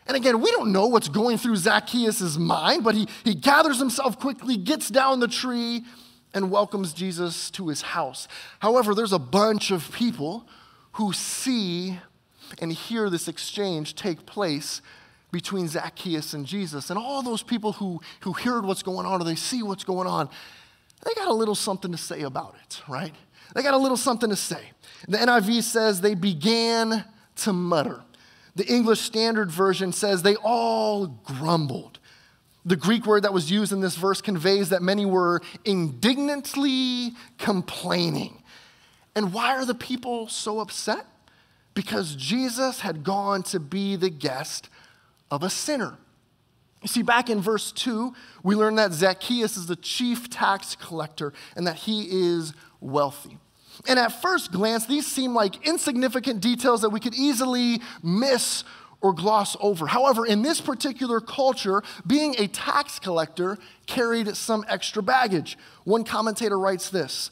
And 0.06 0.16
again, 0.16 0.40
we 0.40 0.50
don't 0.52 0.72
know 0.72 0.86
what's 0.86 1.08
going 1.08 1.36
through 1.36 1.56
Zacchaeus' 1.56 2.36
mind, 2.36 2.84
but 2.84 2.94
he, 2.94 3.08
he 3.24 3.34
gathers 3.34 3.78
himself 3.78 4.18
quickly, 4.18 4.56
gets 4.56 4.88
down 4.88 5.20
the 5.20 5.28
tree, 5.28 5.84
and 6.32 6.50
welcomes 6.50 6.92
Jesus 6.92 7.50
to 7.52 7.68
his 7.68 7.82
house. 7.82 8.28
However, 8.60 8.94
there's 8.94 9.12
a 9.12 9.18
bunch 9.18 9.70
of 9.70 9.90
people 9.92 10.46
who 10.92 11.12
see 11.12 11.98
and 12.60 12.72
hear 12.72 13.10
this 13.10 13.26
exchange 13.26 13.94
take 13.94 14.26
place 14.26 14.80
between 15.32 15.68
Zacchaeus 15.68 16.34
and 16.34 16.46
Jesus. 16.46 16.90
And 16.90 16.98
all 16.98 17.22
those 17.22 17.42
people 17.42 17.72
who, 17.72 18.00
who 18.20 18.32
heard 18.32 18.64
what's 18.64 18.82
going 18.82 19.06
on 19.06 19.20
or 19.20 19.24
they 19.24 19.34
see 19.34 19.62
what's 19.62 19.84
going 19.84 20.06
on, 20.06 20.28
they 21.04 21.12
got 21.14 21.28
a 21.28 21.34
little 21.34 21.54
something 21.54 21.92
to 21.92 21.98
say 21.98 22.22
about 22.22 22.54
it, 22.64 22.82
right? 22.88 23.14
They 23.54 23.62
got 23.62 23.74
a 23.74 23.78
little 23.78 23.96
something 23.96 24.30
to 24.30 24.36
say. 24.36 24.70
The 25.08 25.18
NIV 25.18 25.62
says 25.62 26.00
they 26.00 26.14
began 26.14 27.04
to 27.36 27.52
mutter. 27.52 28.02
The 28.54 28.66
English 28.66 29.00
Standard 29.00 29.50
Version 29.50 29.92
says 29.92 30.22
they 30.22 30.36
all 30.36 31.06
grumbled. 31.06 31.98
The 32.64 32.76
Greek 32.76 33.06
word 33.06 33.22
that 33.22 33.32
was 33.32 33.50
used 33.50 33.72
in 33.72 33.80
this 33.80 33.94
verse 33.94 34.20
conveys 34.20 34.70
that 34.70 34.82
many 34.82 35.04
were 35.04 35.40
indignantly 35.64 37.12
complaining. 37.38 38.42
And 39.14 39.32
why 39.32 39.56
are 39.56 39.64
the 39.64 39.74
people 39.74 40.26
so 40.28 40.58
upset? 40.58 41.06
Because 41.74 42.16
Jesus 42.16 42.80
had 42.80 43.04
gone 43.04 43.42
to 43.44 43.60
be 43.60 43.94
the 43.94 44.10
guest 44.10 44.68
of 45.30 45.42
a 45.42 45.50
sinner. 45.50 45.98
You 46.82 46.88
see, 46.88 47.02
back 47.02 47.30
in 47.30 47.40
verse 47.40 47.72
2, 47.72 48.14
we 48.42 48.54
learn 48.54 48.76
that 48.76 48.92
Zacchaeus 48.92 49.56
is 49.56 49.66
the 49.66 49.76
chief 49.76 50.30
tax 50.30 50.76
collector 50.76 51.32
and 51.56 51.66
that 51.66 51.76
he 51.76 52.06
is 52.10 52.52
wealthy. 52.80 53.38
And 53.88 53.98
at 53.98 54.22
first 54.22 54.52
glance, 54.52 54.86
these 54.86 55.06
seem 55.06 55.34
like 55.34 55.66
insignificant 55.66 56.40
details 56.40 56.82
that 56.82 56.90
we 56.90 57.00
could 57.00 57.14
easily 57.14 57.80
miss 58.02 58.64
or 59.00 59.12
gloss 59.12 59.56
over. 59.60 59.86
However, 59.86 60.24
in 60.24 60.42
this 60.42 60.60
particular 60.60 61.20
culture, 61.20 61.82
being 62.06 62.34
a 62.38 62.46
tax 62.46 62.98
collector 62.98 63.58
carried 63.86 64.34
some 64.36 64.64
extra 64.68 65.02
baggage. 65.02 65.58
One 65.84 66.04
commentator 66.04 66.58
writes 66.58 66.90
this 66.90 67.30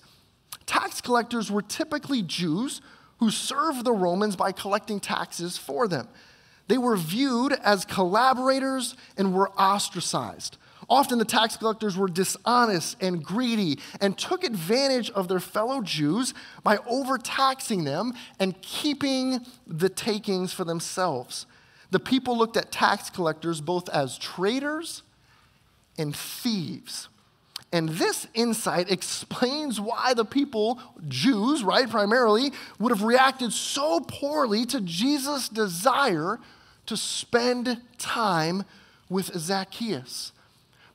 Tax 0.66 1.00
collectors 1.00 1.50
were 1.50 1.62
typically 1.62 2.22
Jews 2.22 2.80
who 3.18 3.30
served 3.30 3.84
the 3.84 3.92
Romans 3.92 4.36
by 4.36 4.52
collecting 4.52 5.00
taxes 5.00 5.56
for 5.56 5.88
them. 5.88 6.08
They 6.68 6.78
were 6.78 6.96
viewed 6.96 7.52
as 7.52 7.84
collaborators 7.84 8.96
and 9.16 9.34
were 9.34 9.50
ostracized. 9.50 10.56
Often 10.88 11.18
the 11.18 11.24
tax 11.24 11.56
collectors 11.56 11.96
were 11.96 12.08
dishonest 12.08 12.96
and 13.02 13.22
greedy 13.22 13.78
and 14.00 14.16
took 14.18 14.44
advantage 14.44 15.10
of 15.10 15.28
their 15.28 15.40
fellow 15.40 15.80
Jews 15.80 16.34
by 16.62 16.78
overtaxing 16.86 17.84
them 17.84 18.12
and 18.38 18.60
keeping 18.60 19.40
the 19.66 19.88
takings 19.88 20.52
for 20.52 20.64
themselves. 20.64 21.46
The 21.90 22.00
people 22.00 22.36
looked 22.36 22.56
at 22.56 22.72
tax 22.72 23.08
collectors 23.08 23.60
both 23.60 23.88
as 23.88 24.18
traitors 24.18 25.02
and 25.96 26.14
thieves. 26.14 27.08
And 27.74 27.88
this 27.88 28.28
insight 28.34 28.88
explains 28.88 29.80
why 29.80 30.14
the 30.14 30.24
people, 30.24 30.78
Jews, 31.08 31.64
right, 31.64 31.90
primarily, 31.90 32.52
would 32.78 32.92
have 32.92 33.02
reacted 33.02 33.52
so 33.52 33.98
poorly 33.98 34.64
to 34.66 34.80
Jesus' 34.80 35.48
desire 35.48 36.38
to 36.86 36.96
spend 36.96 37.82
time 37.98 38.62
with 39.08 39.36
Zacchaeus. 39.36 40.30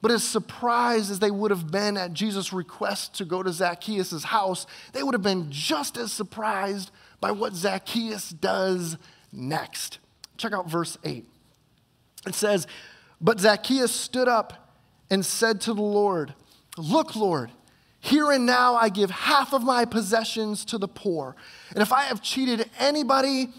But 0.02 0.12
as 0.12 0.24
surprised 0.24 1.12
as 1.12 1.20
they 1.20 1.32
would 1.32 1.52
have 1.52 1.70
been 1.70 1.98
at 1.98 2.14
Jesus' 2.14 2.54
request 2.54 3.14
to 3.16 3.26
go 3.26 3.44
to 3.44 3.52
Zacchaeus' 3.52 4.24
house, 4.24 4.66
they 4.94 5.04
would 5.04 5.14
have 5.14 5.22
been 5.22 5.52
just 5.52 5.98
as 5.98 6.14
surprised 6.14 6.92
by 7.20 7.32
what 7.32 7.56
Zacchaeus 7.56 8.30
does 8.30 8.96
next. 9.34 10.00
Check 10.38 10.54
out 10.54 10.70
verse 10.70 10.98
8. 11.04 11.26
It 12.26 12.36
says, 12.36 12.68
But 13.20 13.42
Zacchaeus 13.42 13.94
stood 13.94 14.30
up 14.30 14.78
and 15.10 15.26
said 15.26 15.60
to 15.62 15.74
the 15.74 15.82
Lord, 15.82 16.36
Look, 16.80 17.16
Lord, 17.16 17.52
here 18.00 18.32
and 18.32 18.46
now 18.46 18.76
I 18.76 18.90
give 18.90 19.12
half 19.12 19.54
of 19.54 19.64
my 19.64 19.86
possessions 19.86 20.64
to 20.66 20.78
the 20.78 20.88
poor. 20.88 21.36
And 21.74 21.82
if 21.82 21.92
I 21.92 22.04
have 22.04 22.22
cheated 22.22 22.70
anybody 22.80 23.50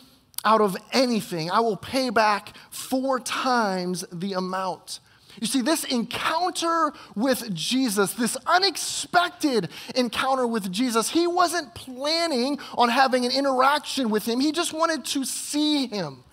out 0.45 0.61
of 0.63 0.77
anything, 0.93 1.51
I 1.51 1.61
will 1.61 1.77
pay 1.77 2.11
back 2.11 2.57
four 2.71 3.21
times 3.21 4.05
the 4.11 4.33
amount. 4.33 5.01
You 5.41 5.47
see, 5.47 5.61
this 5.61 5.85
encounter 5.85 6.93
with 7.15 7.55
Jesus, 7.55 8.15
this 8.15 8.37
unexpected 8.47 9.69
encounter 9.95 10.47
with 10.47 10.73
Jesus, 10.73 11.11
he 11.11 11.27
wasn't 11.27 11.75
planning 11.75 12.59
on 12.77 12.89
having 12.89 13.25
an 13.25 13.31
interaction 13.31 14.11
with 14.11 14.27
him. 14.27 14.41
He 14.41 14.53
just 14.53 14.73
wanted 14.73 15.05
to 15.07 15.25
see 15.25 15.87
him. 15.87 16.25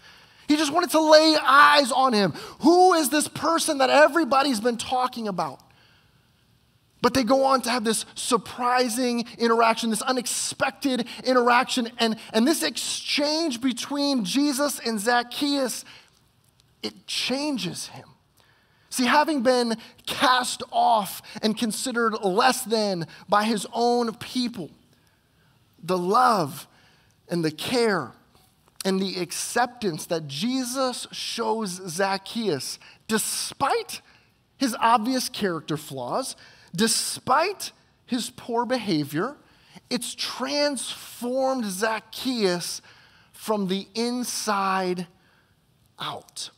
He 0.48 0.56
just 0.56 0.74
wanted 0.74 0.91
to 0.91 1.01
lay 1.01 1.36
eyes 1.41 1.91
on 1.91 2.13
him. 2.13 2.32
Who 2.62 2.94
is 2.94 3.10
this 3.10 3.27
person 3.27 3.79
that 3.79 3.89
everybody's 3.89 4.62
been 4.62 4.77
talking 4.77 5.27
about? 5.27 5.60
But 7.08 7.14
they 7.14 7.24
go 7.24 7.46
on 7.46 7.62
to 7.62 7.70
have 7.70 7.86
this 7.86 8.06
surprising 8.16 9.24
interaction, 9.38 9.92
this 9.92 10.02
unexpected 10.02 11.08
interaction. 11.24 11.90
And, 12.00 12.18
and 12.34 12.46
this 12.46 12.64
exchange 12.64 13.62
between 13.62 14.26
Jesus 14.26 14.80
and 14.80 15.00
Zacchaeus, 15.00 15.86
it 16.84 17.08
changes 17.08 17.88
him. 17.88 18.10
See, 18.90 19.06
having 19.06 19.42
been 19.42 19.78
cast 20.06 20.64
off 20.70 21.22
and 21.42 21.58
considered 21.58 22.12
less 22.26 22.64
than 22.66 23.08
by 23.30 23.46
his 23.46 23.66
own 23.72 24.14
people, 24.16 24.70
the 25.82 25.98
love 25.98 26.68
and 27.30 27.42
the 27.42 27.52
care 27.52 28.12
and 28.84 29.00
the 29.00 29.22
acceptance 29.22 30.08
that 30.08 30.28
Jesus 30.28 31.08
shows 31.14 31.80
Zacchaeus, 31.88 32.80
despite 33.08 34.02
his 34.58 34.76
obvious 34.82 35.30
character 35.30 35.78
flaws, 35.78 36.36
despite 36.76 37.72
his 38.06 38.30
poor 38.30 38.66
behavior, 38.66 39.36
it's 39.90 40.14
transformed 40.16 41.66
Zacchaeus 41.66 42.82
from 43.32 43.68
the 43.68 43.88
inside 43.96 45.08
out. 46.00 46.50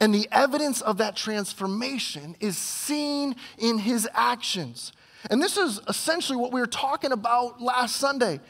And 0.00 0.14
the 0.14 0.28
evidence 0.30 0.82
of 0.82 0.98
that 0.98 1.16
transformation 1.16 2.36
is 2.40 2.58
seen 2.58 3.34
in 3.58 3.78
his 3.78 4.08
actions. 4.14 4.92
And 5.30 5.42
this 5.42 5.56
is 5.56 5.80
essentially 5.88 6.36
what 6.36 6.52
we 6.52 6.60
were 6.60 6.66
talking 6.66 7.12
about 7.12 7.60
last 7.60 7.96
Sunday. 7.96 8.40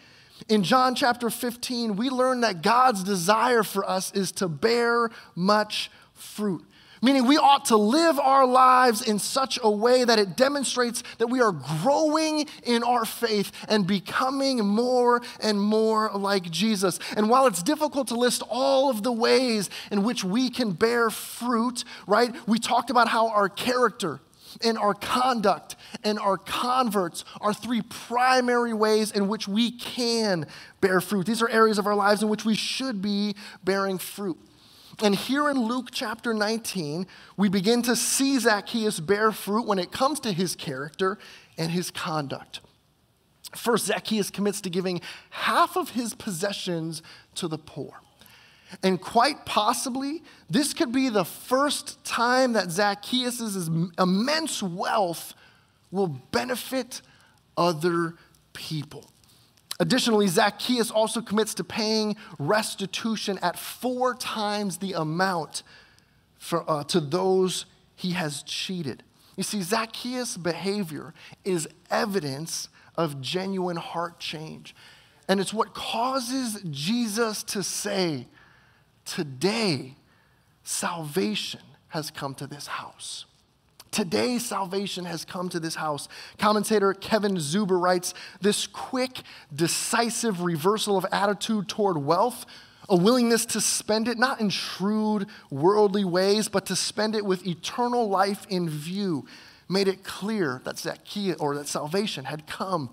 In 0.48 0.62
John 0.62 0.94
chapter 0.94 1.30
15, 1.30 1.96
we 1.96 2.10
learned 2.10 2.42
that 2.42 2.62
God's 2.62 3.02
desire 3.02 3.62
for 3.62 3.88
us 3.88 4.12
is 4.12 4.32
to 4.32 4.48
bear 4.48 5.10
much 5.34 5.90
fruit. 6.12 6.64
Meaning, 7.06 7.26
we 7.28 7.36
ought 7.36 7.66
to 7.66 7.76
live 7.76 8.18
our 8.18 8.44
lives 8.44 9.00
in 9.00 9.20
such 9.20 9.60
a 9.62 9.70
way 9.70 10.02
that 10.02 10.18
it 10.18 10.36
demonstrates 10.36 11.04
that 11.18 11.28
we 11.28 11.40
are 11.40 11.52
growing 11.52 12.48
in 12.64 12.82
our 12.82 13.04
faith 13.04 13.52
and 13.68 13.86
becoming 13.86 14.66
more 14.66 15.22
and 15.40 15.60
more 15.60 16.10
like 16.16 16.50
Jesus. 16.50 16.98
And 17.16 17.30
while 17.30 17.46
it's 17.46 17.62
difficult 17.62 18.08
to 18.08 18.16
list 18.16 18.42
all 18.50 18.90
of 18.90 19.04
the 19.04 19.12
ways 19.12 19.70
in 19.92 20.02
which 20.02 20.24
we 20.24 20.50
can 20.50 20.72
bear 20.72 21.08
fruit, 21.08 21.84
right, 22.08 22.34
we 22.48 22.58
talked 22.58 22.90
about 22.90 23.06
how 23.06 23.28
our 23.28 23.48
character, 23.48 24.18
and 24.64 24.76
our 24.78 24.94
conduct 24.94 25.76
and 26.02 26.18
our 26.18 26.38
converts 26.38 27.24
are 27.40 27.54
three 27.54 27.82
primary 27.82 28.72
ways 28.72 29.12
in 29.12 29.28
which 29.28 29.46
we 29.46 29.70
can 29.70 30.46
bear 30.80 31.00
fruit. 31.00 31.26
These 31.26 31.42
are 31.42 31.48
areas 31.50 31.78
of 31.78 31.86
our 31.86 31.94
lives 31.94 32.22
in 32.22 32.28
which 32.28 32.44
we 32.44 32.54
should 32.54 33.00
be 33.00 33.36
bearing 33.62 33.98
fruit. 33.98 34.38
And 35.02 35.14
here 35.14 35.50
in 35.50 35.58
Luke 35.58 35.88
chapter 35.92 36.32
19, 36.32 37.06
we 37.36 37.48
begin 37.48 37.82
to 37.82 37.94
see 37.94 38.38
Zacchaeus 38.38 38.98
bear 38.98 39.30
fruit 39.30 39.66
when 39.66 39.78
it 39.78 39.92
comes 39.92 40.20
to 40.20 40.32
his 40.32 40.56
character 40.56 41.18
and 41.58 41.70
his 41.70 41.90
conduct. 41.90 42.60
First, 43.54 43.86
Zacchaeus 43.86 44.30
commits 44.30 44.60
to 44.62 44.70
giving 44.70 45.00
half 45.30 45.76
of 45.76 45.90
his 45.90 46.14
possessions 46.14 47.02
to 47.36 47.46
the 47.46 47.58
poor. 47.58 47.92
And 48.82 49.00
quite 49.00 49.44
possibly, 49.44 50.22
this 50.50 50.74
could 50.74 50.92
be 50.92 51.08
the 51.08 51.24
first 51.24 52.02
time 52.04 52.54
that 52.54 52.70
Zacchaeus' 52.70 53.68
immense 53.98 54.62
wealth 54.62 55.34
will 55.90 56.08
benefit 56.08 57.02
other 57.56 58.14
people. 58.52 59.04
Additionally, 59.78 60.26
Zacchaeus 60.26 60.90
also 60.90 61.20
commits 61.20 61.54
to 61.54 61.64
paying 61.64 62.16
restitution 62.38 63.38
at 63.42 63.58
four 63.58 64.14
times 64.14 64.78
the 64.78 64.94
amount 64.94 65.62
for, 66.38 66.68
uh, 66.70 66.84
to 66.84 67.00
those 67.00 67.66
he 67.94 68.12
has 68.12 68.42
cheated. 68.42 69.02
You 69.36 69.42
see, 69.42 69.60
Zacchaeus' 69.60 70.36
behavior 70.36 71.12
is 71.44 71.68
evidence 71.90 72.68
of 72.96 73.20
genuine 73.20 73.76
heart 73.76 74.18
change. 74.18 74.74
And 75.28 75.40
it's 75.40 75.52
what 75.52 75.74
causes 75.74 76.62
Jesus 76.70 77.42
to 77.44 77.62
say, 77.62 78.28
Today, 79.04 79.94
salvation 80.64 81.60
has 81.88 82.10
come 82.10 82.34
to 82.34 82.46
this 82.46 82.66
house. 82.66 83.24
Today, 83.96 84.36
salvation 84.36 85.06
has 85.06 85.24
come 85.24 85.48
to 85.48 85.58
this 85.58 85.76
house. 85.76 86.06
Commentator 86.36 86.92
Kevin 86.92 87.36
Zuber 87.36 87.80
writes 87.80 88.12
this 88.42 88.66
quick, 88.66 89.22
decisive 89.54 90.42
reversal 90.42 90.98
of 90.98 91.06
attitude 91.10 91.66
toward 91.66 91.96
wealth, 91.96 92.44
a 92.90 92.96
willingness 92.96 93.46
to 93.46 93.60
spend 93.62 94.06
it 94.06 94.18
not 94.18 94.38
in 94.38 94.50
shrewd, 94.50 95.28
worldly 95.50 96.04
ways, 96.04 96.46
but 96.46 96.66
to 96.66 96.76
spend 96.76 97.14
it 97.16 97.24
with 97.24 97.46
eternal 97.46 98.06
life 98.06 98.46
in 98.50 98.68
view, 98.68 99.24
made 99.66 99.88
it 99.88 100.04
clear 100.04 100.60
that 100.66 100.78
Zacchaeus 100.78 101.38
or 101.40 101.54
that 101.54 101.66
salvation 101.66 102.26
had 102.26 102.46
come 102.46 102.90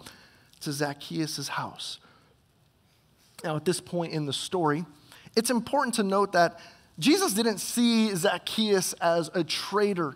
to 0.61 0.71
Zacchaeus' 0.71 1.49
house. 1.49 1.99
Now, 3.43 3.57
at 3.57 3.65
this 3.65 3.81
point 3.81 4.13
in 4.13 4.25
the 4.25 4.31
story, 4.31 4.85
it's 5.35 5.49
important 5.49 5.95
to 5.95 6.03
note 6.03 6.31
that 6.31 6.61
Jesus 6.97 7.33
didn't 7.33 7.57
see 7.57 8.15
Zacchaeus 8.15 8.93
as 9.01 9.29
a 9.33 9.43
traitor 9.43 10.15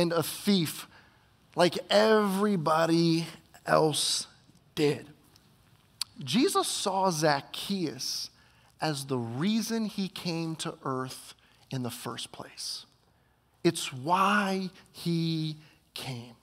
and 0.00 0.12
a 0.12 0.22
thief 0.22 0.86
like 1.54 1.78
everybody 1.90 3.26
else 3.66 4.26
did. 4.74 5.06
Jesus 6.22 6.66
saw 6.66 7.10
Zacchaeus 7.10 8.30
as 8.80 9.06
the 9.06 9.18
reason 9.18 9.84
he 9.84 10.08
came 10.08 10.56
to 10.56 10.74
earth 10.84 11.34
in 11.70 11.82
the 11.82 11.90
first 11.90 12.32
place. 12.32 12.86
It's 13.62 13.92
why 13.92 14.70
he 14.92 15.56
came. 15.94 16.34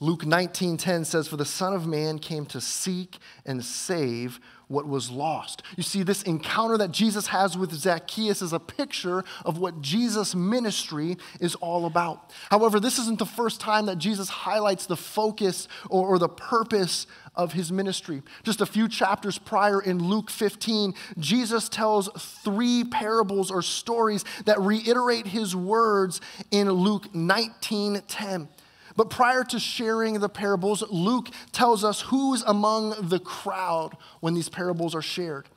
Luke 0.00 0.24
19:10 0.24 1.04
says 1.04 1.28
for 1.28 1.36
the 1.36 1.44
son 1.44 1.72
of 1.72 1.86
man 1.86 2.18
came 2.18 2.44
to 2.46 2.60
seek 2.60 3.18
and 3.46 3.64
save 3.64 4.40
what 4.72 4.88
was 4.88 5.10
lost. 5.10 5.62
You 5.76 5.82
see 5.82 6.02
this 6.02 6.22
encounter 6.22 6.76
that 6.78 6.90
Jesus 6.90 7.28
has 7.28 7.56
with 7.56 7.72
Zacchaeus 7.72 8.42
is 8.42 8.52
a 8.52 8.58
picture 8.58 9.22
of 9.44 9.58
what 9.58 9.80
Jesus 9.80 10.34
ministry 10.34 11.18
is 11.40 11.54
all 11.56 11.86
about. 11.86 12.32
However, 12.50 12.80
this 12.80 12.98
isn't 12.98 13.18
the 13.18 13.26
first 13.26 13.60
time 13.60 13.86
that 13.86 13.98
Jesus 13.98 14.28
highlights 14.28 14.86
the 14.86 14.96
focus 14.96 15.68
or, 15.90 16.08
or 16.08 16.18
the 16.18 16.28
purpose 16.28 17.06
of 17.34 17.52
his 17.52 17.72
ministry. 17.72 18.22
Just 18.42 18.60
a 18.60 18.66
few 18.66 18.88
chapters 18.88 19.38
prior 19.38 19.80
in 19.80 19.98
Luke 19.98 20.30
15, 20.30 20.94
Jesus 21.18 21.68
tells 21.68 22.08
three 22.42 22.84
parables 22.84 23.50
or 23.50 23.62
stories 23.62 24.24
that 24.44 24.60
reiterate 24.60 25.26
his 25.26 25.56
words 25.56 26.20
in 26.50 26.70
Luke 26.70 27.12
19:10. 27.14 28.48
But 28.96 29.10
prior 29.10 29.44
to 29.44 29.58
sharing 29.58 30.20
the 30.20 30.28
parables, 30.28 30.82
Luke 30.90 31.28
tells 31.52 31.84
us 31.84 32.02
who's 32.02 32.42
among 32.42 33.08
the 33.08 33.18
crowd 33.18 33.96
when 34.20 34.34
these 34.34 34.48
parables 34.48 34.94
are 34.94 35.02
shared. 35.02 35.48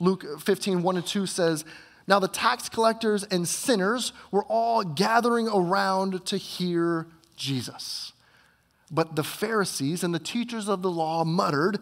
Luke 0.00 0.24
15, 0.40 0.82
1 0.82 0.96
and 0.96 1.06
2 1.06 1.26
says, 1.26 1.64
Now 2.08 2.18
the 2.18 2.28
tax 2.28 2.68
collectors 2.68 3.22
and 3.24 3.46
sinners 3.46 4.12
were 4.30 4.44
all 4.44 4.82
gathering 4.82 5.48
around 5.48 6.26
to 6.26 6.36
hear 6.36 7.06
Jesus. 7.36 8.12
But 8.90 9.16
the 9.16 9.24
Pharisees 9.24 10.02
and 10.02 10.14
the 10.14 10.18
teachers 10.18 10.68
of 10.68 10.82
the 10.82 10.90
law 10.90 11.24
muttered, 11.24 11.78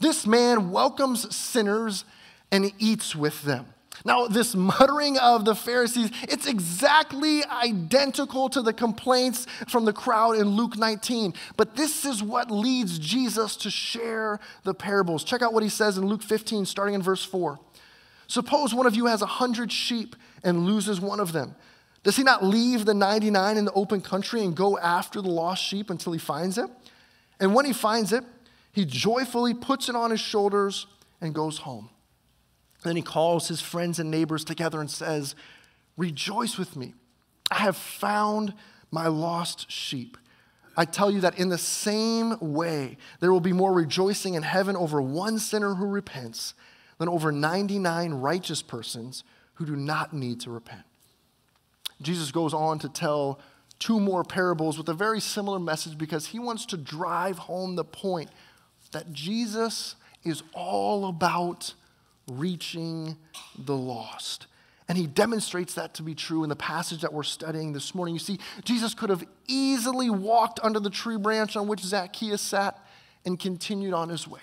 This 0.00 0.26
man 0.26 0.70
welcomes 0.70 1.34
sinners 1.34 2.04
and 2.50 2.72
eats 2.78 3.16
with 3.16 3.42
them. 3.42 3.66
Now, 4.04 4.26
this 4.26 4.54
muttering 4.54 5.16
of 5.18 5.44
the 5.44 5.54
Pharisees, 5.54 6.10
it's 6.22 6.46
exactly 6.46 7.44
identical 7.44 8.48
to 8.48 8.60
the 8.60 8.72
complaints 8.72 9.46
from 9.68 9.84
the 9.84 9.92
crowd 9.92 10.36
in 10.36 10.48
Luke 10.48 10.76
19. 10.76 11.34
But 11.56 11.76
this 11.76 12.04
is 12.04 12.22
what 12.22 12.50
leads 12.50 12.98
Jesus 12.98 13.54
to 13.58 13.70
share 13.70 14.40
the 14.64 14.74
parables. 14.74 15.22
Check 15.22 15.42
out 15.42 15.52
what 15.52 15.62
he 15.62 15.68
says 15.68 15.98
in 15.98 16.06
Luke 16.06 16.22
15, 16.22 16.66
starting 16.66 16.94
in 16.94 17.02
verse 17.02 17.24
4. 17.24 17.60
Suppose 18.26 18.74
one 18.74 18.86
of 18.86 18.96
you 18.96 19.06
has 19.06 19.22
a 19.22 19.26
hundred 19.26 19.70
sheep 19.70 20.16
and 20.42 20.66
loses 20.66 21.00
one 21.00 21.20
of 21.20 21.32
them. 21.32 21.54
Does 22.02 22.16
he 22.16 22.24
not 22.24 22.42
leave 22.42 22.84
the 22.84 22.94
99 22.94 23.56
in 23.56 23.64
the 23.64 23.72
open 23.72 24.00
country 24.00 24.42
and 24.42 24.56
go 24.56 24.76
after 24.78 25.22
the 25.22 25.28
lost 25.28 25.62
sheep 25.62 25.90
until 25.90 26.12
he 26.12 26.18
finds 26.18 26.58
it? 26.58 26.68
And 27.38 27.54
when 27.54 27.64
he 27.64 27.72
finds 27.72 28.12
it, 28.12 28.24
he 28.72 28.84
joyfully 28.84 29.54
puts 29.54 29.88
it 29.88 29.94
on 29.94 30.10
his 30.10 30.20
shoulders 30.20 30.86
and 31.20 31.34
goes 31.34 31.58
home. 31.58 31.90
Then 32.84 32.96
he 32.96 33.02
calls 33.02 33.48
his 33.48 33.60
friends 33.60 33.98
and 33.98 34.10
neighbors 34.10 34.44
together 34.44 34.80
and 34.80 34.90
says, 34.90 35.34
Rejoice 35.96 36.58
with 36.58 36.76
me. 36.76 36.94
I 37.50 37.56
have 37.56 37.76
found 37.76 38.54
my 38.90 39.06
lost 39.06 39.70
sheep. 39.70 40.16
I 40.76 40.84
tell 40.84 41.10
you 41.10 41.20
that 41.20 41.38
in 41.38 41.50
the 41.50 41.58
same 41.58 42.38
way, 42.40 42.96
there 43.20 43.30
will 43.30 43.40
be 43.40 43.52
more 43.52 43.72
rejoicing 43.72 44.34
in 44.34 44.42
heaven 44.42 44.74
over 44.74 45.02
one 45.02 45.38
sinner 45.38 45.74
who 45.74 45.86
repents 45.86 46.54
than 46.98 47.08
over 47.08 47.30
99 47.30 48.14
righteous 48.14 48.62
persons 48.62 49.22
who 49.54 49.66
do 49.66 49.76
not 49.76 50.12
need 50.14 50.40
to 50.40 50.50
repent. 50.50 50.82
Jesus 52.00 52.32
goes 52.32 52.54
on 52.54 52.78
to 52.80 52.88
tell 52.88 53.38
two 53.78 54.00
more 54.00 54.24
parables 54.24 54.78
with 54.78 54.88
a 54.88 54.94
very 54.94 55.20
similar 55.20 55.58
message 55.58 55.98
because 55.98 56.28
he 56.28 56.38
wants 56.38 56.64
to 56.66 56.76
drive 56.76 57.38
home 57.38 57.76
the 57.76 57.84
point 57.84 58.30
that 58.92 59.12
Jesus 59.12 59.96
is 60.24 60.42
all 60.54 61.06
about 61.06 61.74
reaching 62.38 63.16
the 63.58 63.76
lost. 63.76 64.46
And 64.88 64.98
he 64.98 65.06
demonstrates 65.06 65.74
that 65.74 65.94
to 65.94 66.02
be 66.02 66.14
true 66.14 66.42
in 66.42 66.48
the 66.48 66.56
passage 66.56 67.00
that 67.02 67.12
we're 67.12 67.22
studying 67.22 67.72
this 67.72 67.94
morning. 67.94 68.14
You 68.14 68.18
see, 68.18 68.38
Jesus 68.64 68.94
could 68.94 69.10
have 69.10 69.24
easily 69.46 70.10
walked 70.10 70.60
under 70.62 70.80
the 70.80 70.90
tree 70.90 71.16
branch 71.16 71.56
on 71.56 71.66
which 71.68 71.80
Zacchaeus 71.80 72.42
sat 72.42 72.78
and 73.24 73.38
continued 73.38 73.94
on 73.94 74.08
his 74.08 74.26
way. 74.26 74.40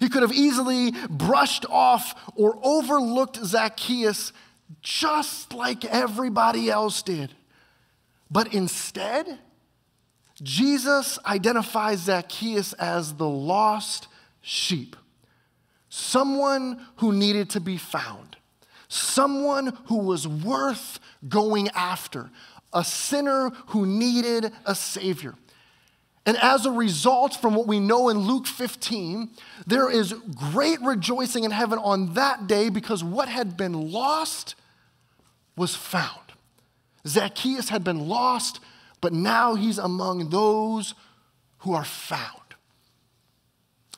He 0.00 0.08
could 0.08 0.22
have 0.22 0.32
easily 0.32 0.92
brushed 1.08 1.64
off 1.70 2.30
or 2.34 2.58
overlooked 2.62 3.36
Zacchaeus 3.36 4.32
just 4.82 5.54
like 5.54 5.84
everybody 5.84 6.68
else 6.68 7.02
did. 7.02 7.32
But 8.30 8.52
instead, 8.52 9.38
Jesus 10.42 11.18
identifies 11.24 12.00
Zacchaeus 12.00 12.72
as 12.74 13.14
the 13.14 13.28
lost 13.28 14.08
sheep 14.40 14.96
someone 15.94 16.84
who 16.96 17.12
needed 17.12 17.48
to 17.48 17.60
be 17.60 17.76
found, 17.76 18.36
someone 18.88 19.78
who 19.86 19.98
was 19.98 20.26
worth 20.26 20.98
going 21.28 21.68
after, 21.68 22.30
a 22.72 22.82
sinner 22.82 23.50
who 23.68 23.86
needed 23.86 24.50
a 24.66 24.74
Savior. 24.74 25.36
And 26.26 26.36
as 26.38 26.66
a 26.66 26.72
result, 26.72 27.36
from 27.40 27.54
what 27.54 27.68
we 27.68 27.78
know 27.78 28.08
in 28.08 28.18
Luke 28.18 28.48
15, 28.48 29.30
there 29.68 29.88
is 29.88 30.12
great 30.34 30.80
rejoicing 30.82 31.44
in 31.44 31.52
heaven 31.52 31.78
on 31.78 32.14
that 32.14 32.48
day 32.48 32.70
because 32.70 33.04
what 33.04 33.28
had 33.28 33.56
been 33.56 33.92
lost 33.92 34.56
was 35.56 35.76
found. 35.76 36.32
Zacchaeus 37.06 37.68
had 37.68 37.84
been 37.84 38.08
lost, 38.08 38.58
but 39.00 39.12
now 39.12 39.54
he's 39.54 39.78
among 39.78 40.30
those 40.30 40.94
who 41.58 41.72
are 41.72 41.84
found. 41.84 42.40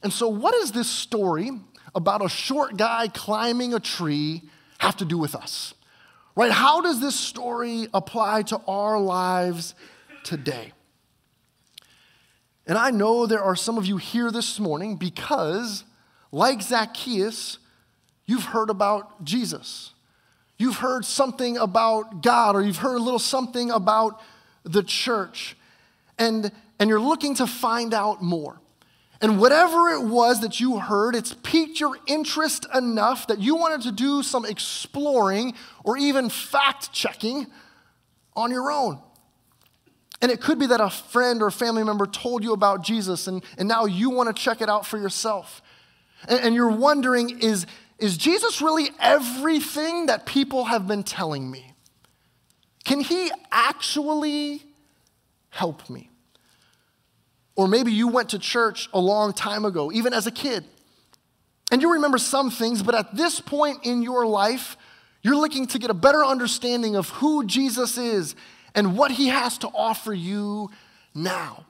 And 0.02 0.12
so, 0.12 0.28
what 0.28 0.54
is 0.56 0.72
this 0.72 0.90
story 0.90 1.52
about 1.96 2.24
a 2.24 2.28
short 2.28 2.76
guy 2.76 3.08
climbing 3.08 3.74
a 3.74 3.80
tree 3.80 4.42
have 4.78 4.96
to 4.98 5.04
do 5.04 5.18
with 5.18 5.34
us? 5.34 5.74
Right? 6.36 6.52
How 6.52 6.82
does 6.82 7.00
this 7.00 7.18
story 7.18 7.88
apply 7.94 8.42
to 8.42 8.60
our 8.68 9.00
lives 9.00 9.74
today? 10.22 10.72
And 12.66 12.76
I 12.76 12.90
know 12.90 13.26
there 13.26 13.42
are 13.42 13.56
some 13.56 13.78
of 13.78 13.86
you 13.86 13.96
here 13.96 14.30
this 14.30 14.60
morning 14.60 14.96
because, 14.96 15.84
like 16.30 16.60
Zacchaeus, 16.60 17.58
you've 18.26 18.44
heard 18.44 18.70
about 18.70 19.24
Jesus. 19.24 19.92
You've 20.58 20.76
heard 20.76 21.04
something 21.04 21.56
about 21.56 22.22
God, 22.22 22.56
or 22.56 22.62
you've 22.62 22.78
heard 22.78 22.96
a 22.96 23.02
little 23.02 23.18
something 23.18 23.70
about 23.70 24.20
the 24.64 24.82
church, 24.82 25.56
and, 26.18 26.50
and 26.78 26.90
you're 26.90 27.00
looking 27.00 27.34
to 27.36 27.46
find 27.46 27.94
out 27.94 28.22
more. 28.22 28.60
And 29.20 29.40
whatever 29.40 29.90
it 29.90 30.02
was 30.02 30.40
that 30.40 30.60
you 30.60 30.78
heard, 30.78 31.14
it's 31.14 31.34
piqued 31.42 31.80
your 31.80 31.96
interest 32.06 32.66
enough 32.74 33.26
that 33.28 33.38
you 33.38 33.56
wanted 33.56 33.82
to 33.82 33.92
do 33.92 34.22
some 34.22 34.44
exploring 34.44 35.54
or 35.84 35.96
even 35.96 36.28
fact 36.28 36.92
checking 36.92 37.46
on 38.34 38.50
your 38.50 38.70
own. 38.70 39.00
And 40.20 40.30
it 40.30 40.40
could 40.40 40.58
be 40.58 40.66
that 40.66 40.80
a 40.80 40.90
friend 40.90 41.42
or 41.42 41.50
family 41.50 41.82
member 41.82 42.06
told 42.06 42.42
you 42.42 42.52
about 42.52 42.82
Jesus, 42.82 43.26
and, 43.26 43.42
and 43.58 43.68
now 43.68 43.84
you 43.84 44.10
want 44.10 44.34
to 44.34 44.42
check 44.42 44.60
it 44.60 44.68
out 44.68 44.86
for 44.86 44.98
yourself. 44.98 45.62
And, 46.28 46.40
and 46.40 46.54
you're 46.54 46.70
wondering 46.70 47.40
is, 47.40 47.66
is 47.98 48.16
Jesus 48.16 48.60
really 48.60 48.90
everything 49.00 50.06
that 50.06 50.26
people 50.26 50.64
have 50.64 50.86
been 50.86 51.02
telling 51.02 51.50
me? 51.50 51.72
Can 52.84 53.00
he 53.00 53.30
actually 53.50 54.62
help 55.50 55.88
me? 55.90 56.10
Or 57.56 57.66
maybe 57.66 57.90
you 57.90 58.08
went 58.08 58.28
to 58.30 58.38
church 58.38 58.88
a 58.92 59.00
long 59.00 59.32
time 59.32 59.64
ago, 59.64 59.90
even 59.90 60.12
as 60.12 60.26
a 60.26 60.30
kid. 60.30 60.64
And 61.72 61.82
you 61.82 61.94
remember 61.94 62.18
some 62.18 62.50
things, 62.50 62.82
but 62.82 62.94
at 62.94 63.16
this 63.16 63.40
point 63.40 63.84
in 63.84 64.02
your 64.02 64.26
life, 64.26 64.76
you're 65.22 65.36
looking 65.36 65.66
to 65.68 65.78
get 65.78 65.90
a 65.90 65.94
better 65.94 66.24
understanding 66.24 66.94
of 66.94 67.08
who 67.08 67.44
Jesus 67.44 67.98
is 67.98 68.36
and 68.74 68.96
what 68.96 69.10
he 69.10 69.28
has 69.28 69.58
to 69.58 69.68
offer 69.68 70.12
you 70.12 70.70
now. 71.14 71.64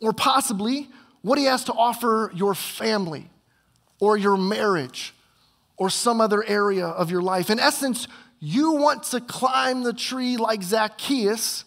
Or 0.00 0.12
possibly 0.12 0.88
what 1.22 1.38
he 1.38 1.46
has 1.46 1.64
to 1.64 1.72
offer 1.72 2.30
your 2.34 2.54
family 2.54 3.30
or 3.98 4.16
your 4.16 4.36
marriage 4.36 5.14
or 5.76 5.90
some 5.90 6.20
other 6.20 6.44
area 6.44 6.86
of 6.86 7.10
your 7.10 7.22
life. 7.22 7.50
In 7.50 7.58
essence, 7.58 8.06
you 8.38 8.72
want 8.72 9.02
to 9.04 9.20
climb 9.20 9.82
the 9.82 9.92
tree 9.92 10.36
like 10.36 10.62
Zacchaeus 10.62 11.64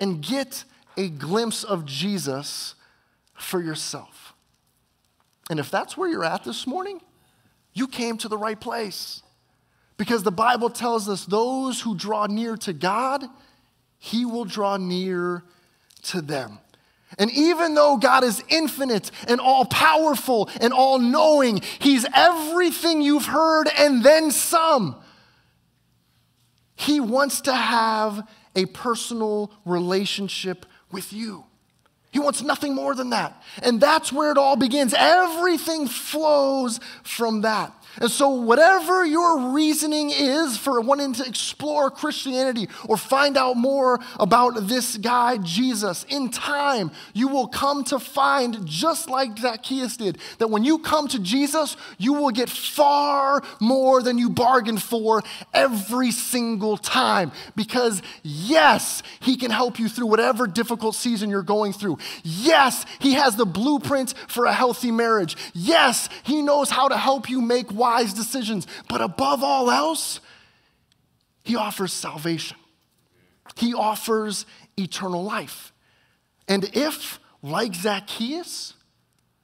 and 0.00 0.20
get 0.20 0.64
a 0.96 1.08
glimpse 1.08 1.64
of 1.64 1.86
Jesus 1.86 2.74
for 3.38 3.62
yourself. 3.62 4.34
And 5.50 5.58
if 5.58 5.70
that's 5.70 5.96
where 5.96 6.08
you're 6.08 6.24
at 6.24 6.44
this 6.44 6.66
morning, 6.66 7.00
you 7.72 7.88
came 7.88 8.18
to 8.18 8.28
the 8.28 8.36
right 8.36 8.60
place. 8.60 9.22
Because 9.96 10.22
the 10.22 10.32
Bible 10.32 10.70
tells 10.70 11.08
us 11.08 11.24
those 11.24 11.80
who 11.80 11.96
draw 11.96 12.26
near 12.26 12.56
to 12.58 12.72
God, 12.72 13.24
He 13.98 14.24
will 14.24 14.44
draw 14.44 14.76
near 14.76 15.42
to 16.04 16.20
them. 16.20 16.58
And 17.18 17.30
even 17.32 17.74
though 17.74 17.96
God 17.96 18.22
is 18.22 18.44
infinite 18.48 19.10
and 19.26 19.40
all 19.40 19.64
powerful 19.64 20.50
and 20.60 20.72
all 20.72 20.98
knowing, 20.98 21.62
He's 21.78 22.06
everything 22.14 23.02
you've 23.02 23.26
heard 23.26 23.68
and 23.78 24.04
then 24.04 24.30
some. 24.30 24.96
He 26.76 27.00
wants 27.00 27.40
to 27.42 27.54
have 27.54 28.28
a 28.54 28.66
personal 28.66 29.50
relationship 29.64 30.64
with 30.92 31.12
you. 31.12 31.47
He 32.10 32.18
wants 32.18 32.42
nothing 32.42 32.74
more 32.74 32.94
than 32.94 33.10
that. 33.10 33.42
And 33.62 33.80
that's 33.80 34.12
where 34.12 34.30
it 34.30 34.38
all 34.38 34.56
begins. 34.56 34.94
Everything 34.96 35.86
flows 35.86 36.80
from 37.02 37.42
that. 37.42 37.74
And 38.00 38.10
so, 38.10 38.28
whatever 38.28 39.04
your 39.04 39.52
reasoning 39.52 40.10
is 40.10 40.56
for 40.56 40.80
wanting 40.80 41.14
to 41.14 41.26
explore 41.26 41.90
Christianity 41.90 42.68
or 42.88 42.96
find 42.96 43.36
out 43.36 43.56
more 43.56 43.98
about 44.20 44.68
this 44.68 44.96
guy, 44.96 45.38
Jesus, 45.38 46.04
in 46.08 46.30
time, 46.30 46.92
you 47.12 47.26
will 47.28 47.48
come 47.48 47.82
to 47.84 47.98
find, 47.98 48.64
just 48.66 49.10
like 49.10 49.36
Zacchaeus 49.38 49.96
did, 49.96 50.18
that 50.38 50.48
when 50.48 50.64
you 50.64 50.78
come 50.78 51.08
to 51.08 51.18
Jesus, 51.18 51.76
you 51.98 52.12
will 52.12 52.30
get 52.30 52.48
far 52.48 53.42
more 53.60 54.02
than 54.02 54.16
you 54.16 54.30
bargained 54.30 54.82
for 54.82 55.22
every 55.52 56.12
single 56.12 56.76
time. 56.76 57.32
Because, 57.56 58.00
yes, 58.22 59.02
he 59.20 59.36
can 59.36 59.50
help 59.50 59.78
you 59.78 59.88
through 59.88 60.06
whatever 60.06 60.46
difficult 60.46 60.94
season 60.94 61.30
you're 61.30 61.42
going 61.42 61.72
through. 61.72 61.98
Yes, 62.22 62.86
he 63.00 63.14
has 63.14 63.34
the 63.34 63.46
blueprint 63.46 64.14
for 64.28 64.44
a 64.44 64.52
healthy 64.52 64.92
marriage. 64.92 65.36
Yes, 65.52 66.08
he 66.22 66.42
knows 66.42 66.70
how 66.70 66.86
to 66.88 66.96
help 66.96 67.28
you 67.28 67.40
make 67.40 67.72
wise 67.78 68.12
decisions. 68.12 68.66
But 68.88 69.00
above 69.00 69.42
all 69.42 69.70
else, 69.70 70.20
he 71.44 71.56
offers 71.56 71.92
salvation, 71.92 72.58
he 73.56 73.72
offers 73.72 74.44
eternal 74.76 75.24
life. 75.24 75.72
And 76.46 76.64
if, 76.74 77.18
like 77.42 77.74
Zacchaeus, 77.74 78.74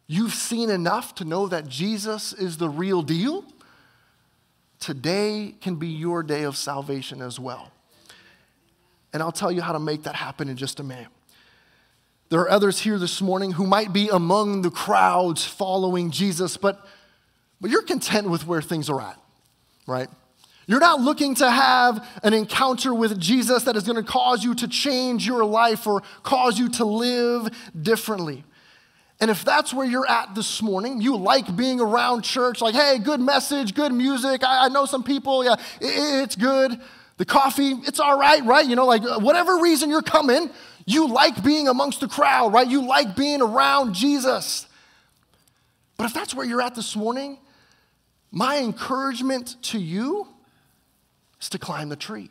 you've 0.06 0.34
seen 0.34 0.70
enough 0.70 1.14
to 1.16 1.24
know 1.24 1.46
that 1.48 1.66
Jesus 1.66 2.32
is 2.32 2.58
the 2.58 2.68
real 2.68 3.02
deal, 3.02 3.44
today 4.80 5.54
can 5.60 5.76
be 5.76 5.88
your 5.88 6.22
day 6.22 6.42
of 6.42 6.56
salvation 6.56 7.22
as 7.22 7.40
well. 7.40 7.70
And 9.12 9.22
I'll 9.22 9.32
tell 9.32 9.52
you 9.52 9.62
how 9.62 9.72
to 9.72 9.78
make 9.78 10.02
that 10.02 10.14
happen 10.14 10.48
in 10.48 10.56
just 10.56 10.80
a 10.80 10.82
minute. 10.82 11.08
There 12.30 12.40
are 12.40 12.50
others 12.50 12.80
here 12.80 12.98
this 12.98 13.22
morning 13.22 13.52
who 13.52 13.66
might 13.66 13.92
be 13.92 14.08
among 14.08 14.62
the 14.62 14.70
crowds 14.70 15.44
following 15.44 16.10
Jesus, 16.10 16.56
but 16.56 16.84
but 17.60 17.70
you're 17.70 17.82
content 17.82 18.28
with 18.28 18.46
where 18.46 18.62
things 18.62 18.90
are 18.90 19.00
at, 19.00 19.18
right? 19.86 20.08
You're 20.66 20.80
not 20.80 21.00
looking 21.00 21.34
to 21.36 21.50
have 21.50 22.06
an 22.22 22.32
encounter 22.32 22.94
with 22.94 23.20
Jesus 23.20 23.64
that 23.64 23.76
is 23.76 23.84
going 23.84 24.02
to 24.02 24.10
cause 24.10 24.42
you 24.42 24.54
to 24.54 24.68
change 24.68 25.26
your 25.26 25.44
life 25.44 25.86
or 25.86 26.02
cause 26.22 26.58
you 26.58 26.68
to 26.70 26.84
live 26.84 27.54
differently. 27.80 28.44
And 29.20 29.30
if 29.30 29.44
that's 29.44 29.72
where 29.72 29.86
you're 29.86 30.08
at 30.08 30.34
this 30.34 30.60
morning, 30.62 31.00
you 31.00 31.16
like 31.16 31.54
being 31.54 31.80
around 31.80 32.22
church, 32.22 32.60
like, 32.60 32.74
hey, 32.74 32.98
good 32.98 33.20
message, 33.20 33.74
good 33.74 33.92
music. 33.92 34.42
I, 34.42 34.66
I 34.66 34.68
know 34.68 34.86
some 34.86 35.04
people, 35.04 35.44
yeah, 35.44 35.54
it, 35.80 36.22
it's 36.24 36.36
good. 36.36 36.80
The 37.16 37.24
coffee, 37.24 37.70
it's 37.86 38.00
all 38.00 38.18
right, 38.18 38.44
right? 38.44 38.66
You 38.66 38.74
know, 38.74 38.86
like 38.86 39.02
whatever 39.20 39.58
reason 39.58 39.88
you're 39.88 40.02
coming, 40.02 40.50
you 40.84 41.06
like 41.08 41.44
being 41.44 41.68
amongst 41.68 42.00
the 42.00 42.08
crowd, 42.08 42.52
right? 42.52 42.66
You 42.66 42.86
like 42.86 43.14
being 43.14 43.40
around 43.40 43.94
Jesus. 43.94 44.66
But 45.96 46.06
if 46.06 46.14
that's 46.14 46.34
where 46.34 46.44
you're 46.44 46.60
at 46.60 46.74
this 46.74 46.96
morning, 46.96 47.38
my 48.34 48.58
encouragement 48.58 49.62
to 49.62 49.78
you 49.78 50.26
is 51.40 51.48
to 51.50 51.58
climb 51.58 51.88
the 51.88 51.96
tree. 51.96 52.30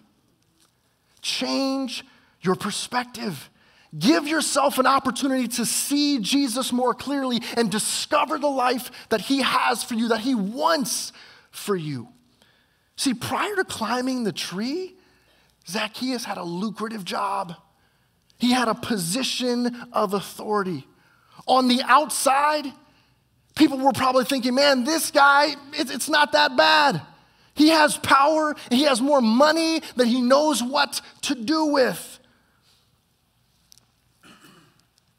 Change 1.22 2.04
your 2.42 2.56
perspective. 2.56 3.50
Give 3.98 4.28
yourself 4.28 4.80
an 4.80 4.86
opportunity 4.86 5.48
to 5.48 5.66
see 5.66 6.20
Jesus 6.20 6.74
more 6.74 6.94
clearly 6.94 7.42
and 7.56 7.72
discover 7.72 8.38
the 8.38 8.50
life 8.50 8.92
that 9.10 9.22
He 9.22 9.44
has 9.44 9.82
for 9.84 9.94
you, 9.94 10.10
that 10.10 10.20
He 10.20 10.36
wants 10.36 11.14
for 11.52 11.76
you. 11.76 12.10
See, 12.98 13.14
prior 13.14 13.56
to 13.56 13.64
climbing 13.64 14.26
the 14.26 14.34
tree, 14.34 14.98
Zacchaeus 15.70 16.26
had 16.26 16.38
a 16.38 16.44
lucrative 16.44 17.06
job. 17.06 17.56
He 18.38 18.52
had 18.52 18.68
a 18.68 18.76
position 18.76 19.74
of 19.94 20.14
authority. 20.14 20.86
On 21.48 21.70
the 21.70 21.82
outside, 21.86 22.66
People 23.56 23.78
were 23.78 23.92
probably 23.92 24.26
thinking, 24.26 24.56
man, 24.56 24.84
this 24.84 25.12
guy, 25.12 25.56
it's 25.74 26.10
not 26.10 26.32
that 26.32 26.58
bad. 26.58 27.02
He 27.56 27.70
has 27.70 27.98
power, 27.98 28.56
he 28.72 28.84
has 28.84 29.00
more 29.00 29.22
money 29.22 29.82
than 29.96 30.08
he 30.08 30.22
knows 30.22 30.64
what 30.64 31.02
to 31.24 31.36
do 31.36 31.66
with. 31.66 32.20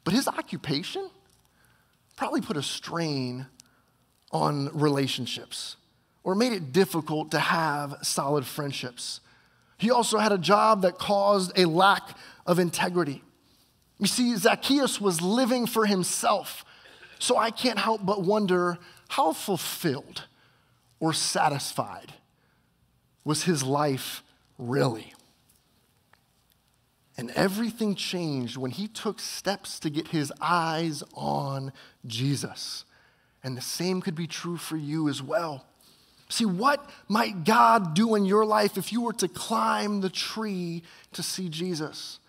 But 0.03 0.13
his 0.13 0.27
occupation 0.27 1.09
probably 2.17 2.41
put 2.41 2.57
a 2.57 2.63
strain 2.63 3.47
on 4.31 4.69
relationships 4.73 5.77
or 6.23 6.35
made 6.35 6.51
it 6.51 6.73
difficult 6.73 7.31
to 7.31 7.39
have 7.39 7.97
solid 8.01 8.45
friendships. 8.45 9.21
He 9.77 9.91
also 9.91 10.17
had 10.17 10.31
a 10.31 10.37
job 10.37 10.81
that 10.81 10.97
caused 10.97 11.57
a 11.57 11.65
lack 11.65 12.17
of 12.45 12.59
integrity. 12.59 13.23
You 13.99 14.07
see, 14.07 14.35
Zacchaeus 14.35 14.99
was 14.99 15.21
living 15.21 15.67
for 15.67 15.85
himself 15.85 16.65
so 17.19 17.37
I 17.37 17.51
can't 17.51 17.79
help 17.79 18.05
but 18.05 18.23
wonder 18.23 18.77
how 19.09 19.33
fulfilled 19.33 20.25
or 20.99 21.13
satisfied 21.13 22.13
was 23.23 23.43
his 23.43 23.63
life 23.63 24.23
really? 24.57 25.13
And 27.17 27.31
everything 27.31 27.95
changed 27.95 28.57
when 28.57 28.71
he 28.71 28.87
took 28.87 29.19
steps 29.19 29.79
to 29.79 29.89
get 29.89 30.09
his 30.09 30.33
eyes 30.41 31.03
on 31.13 31.71
Jesus. 32.05 32.83
And 33.43 33.55
the 33.55 33.61
same 33.61 34.01
could 34.01 34.15
be 34.15 34.27
true 34.27 34.57
for 34.57 34.75
you 34.75 35.07
as 35.07 35.21
well. 35.21 35.65
See, 36.27 36.45
what 36.45 36.89
might 37.07 37.43
God 37.43 37.93
do 37.93 38.15
in 38.15 38.25
your 38.25 38.45
life 38.45 38.77
if 38.77 38.91
you 38.91 39.01
were 39.01 39.13
to 39.13 39.27
climb 39.27 40.01
the 40.01 40.09
tree 40.09 40.83
to 41.13 41.23
see 41.23 41.49
Jesus? 41.49 42.19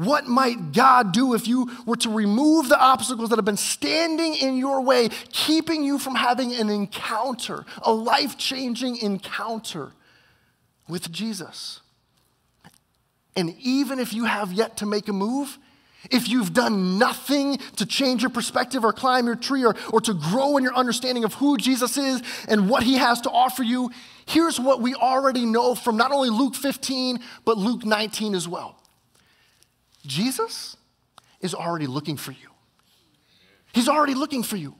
What 0.00 0.26
might 0.26 0.72
God 0.72 1.12
do 1.12 1.34
if 1.34 1.46
you 1.46 1.70
were 1.84 1.96
to 1.96 2.08
remove 2.08 2.70
the 2.70 2.80
obstacles 2.80 3.28
that 3.28 3.36
have 3.36 3.44
been 3.44 3.58
standing 3.58 4.34
in 4.34 4.56
your 4.56 4.80
way, 4.80 5.10
keeping 5.30 5.84
you 5.84 5.98
from 5.98 6.14
having 6.14 6.54
an 6.54 6.70
encounter, 6.70 7.66
a 7.82 7.92
life 7.92 8.38
changing 8.38 8.96
encounter 8.96 9.92
with 10.88 11.12
Jesus? 11.12 11.80
And 13.36 13.54
even 13.60 13.98
if 13.98 14.14
you 14.14 14.24
have 14.24 14.54
yet 14.54 14.78
to 14.78 14.86
make 14.86 15.06
a 15.08 15.12
move, 15.12 15.58
if 16.10 16.30
you've 16.30 16.54
done 16.54 16.96
nothing 16.96 17.58
to 17.76 17.84
change 17.84 18.22
your 18.22 18.30
perspective 18.30 18.86
or 18.86 18.94
climb 18.94 19.26
your 19.26 19.36
tree 19.36 19.66
or, 19.66 19.76
or 19.92 20.00
to 20.00 20.14
grow 20.14 20.56
in 20.56 20.64
your 20.64 20.74
understanding 20.74 21.24
of 21.24 21.34
who 21.34 21.58
Jesus 21.58 21.98
is 21.98 22.22
and 22.48 22.70
what 22.70 22.84
he 22.84 22.94
has 22.94 23.20
to 23.20 23.30
offer 23.30 23.62
you, 23.62 23.90
here's 24.24 24.58
what 24.58 24.80
we 24.80 24.94
already 24.94 25.44
know 25.44 25.74
from 25.74 25.98
not 25.98 26.10
only 26.10 26.30
Luke 26.30 26.54
15, 26.54 27.18
but 27.44 27.58
Luke 27.58 27.84
19 27.84 28.34
as 28.34 28.48
well. 28.48 28.79
Jesus 30.06 30.76
is 31.40 31.54
already 31.54 31.86
looking 31.86 32.16
for 32.16 32.32
you. 32.32 32.48
He's 33.72 33.88
already 33.88 34.14
looking 34.14 34.42
for 34.42 34.56
you. 34.56 34.74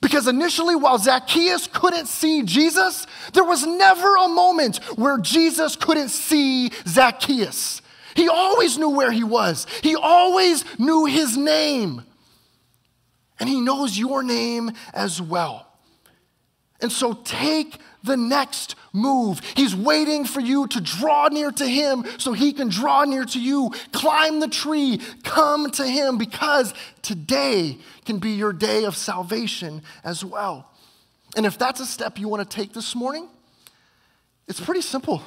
Because 0.00 0.26
initially, 0.26 0.74
while 0.74 0.98
Zacchaeus 0.98 1.68
couldn't 1.72 2.06
see 2.06 2.42
Jesus, 2.42 3.06
there 3.32 3.44
was 3.44 3.64
never 3.64 4.16
a 4.16 4.28
moment 4.28 4.78
where 4.96 5.18
Jesus 5.18 5.76
couldn't 5.76 6.08
see 6.08 6.72
Zacchaeus. 6.86 7.80
He 8.14 8.28
always 8.28 8.76
knew 8.76 8.90
where 8.90 9.12
he 9.12 9.24
was, 9.24 9.66
he 9.82 9.96
always 9.96 10.64
knew 10.78 11.04
his 11.04 11.36
name. 11.36 12.02
And 13.40 13.48
he 13.48 13.60
knows 13.60 13.98
your 13.98 14.22
name 14.22 14.70
as 14.92 15.20
well. 15.20 15.66
And 16.80 16.90
so 16.92 17.14
take 17.24 17.78
the 18.04 18.16
next 18.16 18.76
move. 18.92 19.40
He's 19.56 19.74
waiting 19.74 20.24
for 20.24 20.40
you 20.40 20.66
to 20.68 20.80
draw 20.80 21.28
near 21.28 21.50
to 21.50 21.66
him 21.66 22.04
so 22.18 22.32
he 22.32 22.52
can 22.52 22.68
draw 22.68 23.04
near 23.04 23.24
to 23.24 23.40
you. 23.40 23.72
Climb 23.92 24.40
the 24.40 24.48
tree, 24.48 25.00
come 25.24 25.70
to 25.72 25.86
him 25.86 26.18
because 26.18 26.74
today 27.02 27.78
can 28.04 28.18
be 28.18 28.30
your 28.30 28.52
day 28.52 28.84
of 28.84 28.96
salvation 28.96 29.82
as 30.04 30.24
well. 30.24 30.70
And 31.36 31.46
if 31.46 31.58
that's 31.58 31.80
a 31.80 31.86
step 31.86 32.18
you 32.18 32.28
want 32.28 32.48
to 32.48 32.56
take 32.56 32.72
this 32.72 32.94
morning, 32.94 33.28
it's 34.46 34.60
pretty 34.60 34.82
simple. 34.82 35.22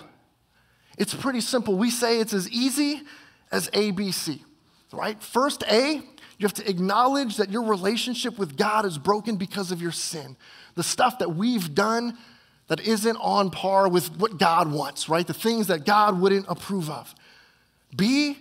It's 0.98 1.14
pretty 1.14 1.42
simple. 1.42 1.76
We 1.78 1.90
say 1.90 2.20
it's 2.20 2.34
as 2.34 2.50
easy 2.50 3.02
as 3.52 3.70
ABC, 3.72 4.40
right? 4.94 5.22
First, 5.22 5.64
A, 5.70 6.02
you 6.40 6.46
have 6.46 6.54
to 6.54 6.70
acknowledge 6.70 7.38
that 7.38 7.50
your 7.50 7.64
relationship 7.64 8.38
with 8.38 8.56
God 8.56 8.86
is 8.86 8.98
broken 8.98 9.36
because 9.36 9.72
of 9.72 9.82
your 9.82 9.92
sin 9.92 10.38
the 10.78 10.84
stuff 10.84 11.20
that 11.20 11.36
we've 11.36 11.74
done 11.74 12.18
that 12.68 12.82
isn't 12.82 13.18
on 13.18 13.50
par 13.50 13.88
with 13.88 14.18
what 14.18 14.38
God 14.38 14.72
wants, 14.72 15.08
right? 15.08 15.26
The 15.26 15.34
things 15.34 15.68
that 15.68 15.86
God 15.86 16.20
wouldn't 16.20 16.46
approve 16.50 16.90
of. 16.90 17.16
B, 17.96 18.38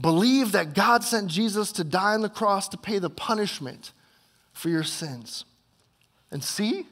believe 0.00 0.52
that 0.52 0.74
God 0.74 1.04
sent 1.04 1.28
Jesus 1.28 1.70
to 1.72 1.84
die 1.84 2.14
on 2.14 2.22
the 2.22 2.28
cross 2.28 2.68
to 2.68 2.78
pay 2.78 2.98
the 2.98 3.10
punishment 3.10 3.92
for 4.52 4.68
your 4.68 4.84
sins. 4.84 5.44
And 6.30 6.42
C, 6.42 6.86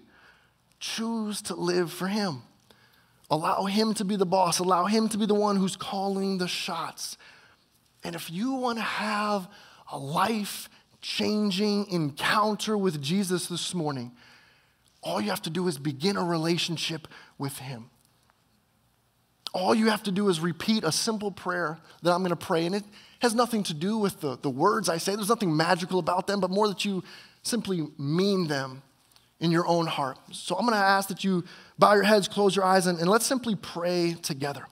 choose 0.78 1.40
to 1.42 1.54
live 1.54 1.90
for 1.92 2.08
Him. 2.08 2.42
Allow 3.30 3.64
Him 3.64 3.94
to 3.94 4.04
be 4.04 4.16
the 4.16 4.26
boss, 4.26 4.58
allow 4.58 4.84
Him 4.84 5.08
to 5.08 5.18
be 5.18 5.24
the 5.24 5.34
one 5.34 5.56
who's 5.56 5.76
calling 5.76 6.38
the 6.38 6.48
shots. 6.48 7.16
And 8.04 8.14
if 8.14 8.30
you 8.30 8.54
want 8.54 8.78
to 8.78 8.84
have 8.84 9.48
a 9.92 9.98
life 9.98 10.68
changing 11.00 11.86
encounter 11.90 12.76
with 12.76 13.00
Jesus 13.00 13.46
this 13.46 13.74
morning, 13.74 14.12
all 15.02 15.20
you 15.20 15.30
have 15.30 15.42
to 15.42 15.50
do 15.50 15.66
is 15.68 15.78
begin 15.78 16.16
a 16.16 16.24
relationship 16.24 17.08
with 17.38 17.58
Him. 17.58 17.90
All 19.52 19.74
you 19.74 19.88
have 19.90 20.02
to 20.04 20.12
do 20.12 20.28
is 20.28 20.40
repeat 20.40 20.84
a 20.84 20.92
simple 20.92 21.30
prayer 21.30 21.78
that 22.02 22.12
I'm 22.12 22.20
going 22.20 22.30
to 22.30 22.36
pray, 22.36 22.66
and 22.66 22.74
it 22.74 22.84
has 23.20 23.34
nothing 23.34 23.62
to 23.64 23.74
do 23.74 23.98
with 23.98 24.20
the, 24.20 24.38
the 24.38 24.50
words 24.50 24.88
I 24.88 24.98
say. 24.98 25.14
There's 25.14 25.28
nothing 25.28 25.56
magical 25.56 25.98
about 25.98 26.26
them, 26.26 26.40
but 26.40 26.50
more 26.50 26.68
that 26.68 26.84
you 26.84 27.02
simply 27.42 27.88
mean 27.98 28.46
them 28.46 28.82
in 29.40 29.50
your 29.50 29.66
own 29.66 29.86
heart. 29.86 30.18
So 30.32 30.54
I'm 30.54 30.66
going 30.66 30.78
to 30.78 30.84
ask 30.84 31.08
that 31.08 31.24
you 31.24 31.44
bow 31.78 31.94
your 31.94 32.04
heads, 32.04 32.28
close 32.28 32.54
your 32.54 32.64
eyes, 32.64 32.86
and, 32.86 32.98
and 32.98 33.08
let's 33.08 33.26
simply 33.26 33.56
pray 33.56 34.14
together. 34.22 34.66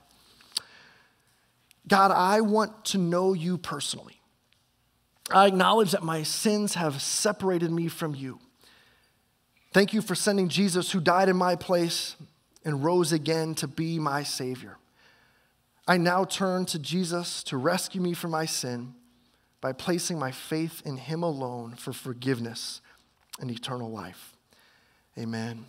God, 1.87 2.11
I 2.11 2.41
want 2.41 2.85
to 2.85 2.99
know 2.99 3.33
you 3.33 3.57
personally. 3.57 4.21
I 5.31 5.47
acknowledge 5.47 5.91
that 5.91 6.03
my 6.03 6.23
sins 6.23 6.75
have 6.75 7.01
separated 7.01 7.71
me 7.71 7.87
from 7.87 8.15
you. 8.15 8.39
Thank 9.71 9.93
you 9.93 10.01
for 10.01 10.15
sending 10.15 10.49
Jesus, 10.49 10.91
who 10.91 10.99
died 10.99 11.29
in 11.29 11.37
my 11.37 11.55
place 11.55 12.15
and 12.65 12.83
rose 12.83 13.11
again 13.11 13.53
to 13.55 13.67
be 13.67 13.99
my 13.99 14.23
Savior. 14.23 14.77
I 15.87 15.97
now 15.97 16.23
turn 16.23 16.65
to 16.67 16.79
Jesus 16.79 17.43
to 17.43 17.57
rescue 17.57 18.01
me 18.01 18.13
from 18.13 18.31
my 18.31 18.45
sin 18.45 18.93
by 19.61 19.73
placing 19.73 20.17
my 20.17 20.31
faith 20.31 20.81
in 20.85 20.97
Him 20.97 21.23
alone 21.23 21.73
for 21.75 21.93
forgiveness 21.93 22.81
and 23.39 23.51
eternal 23.51 23.91
life. 23.91 24.33
Amen. 25.17 25.65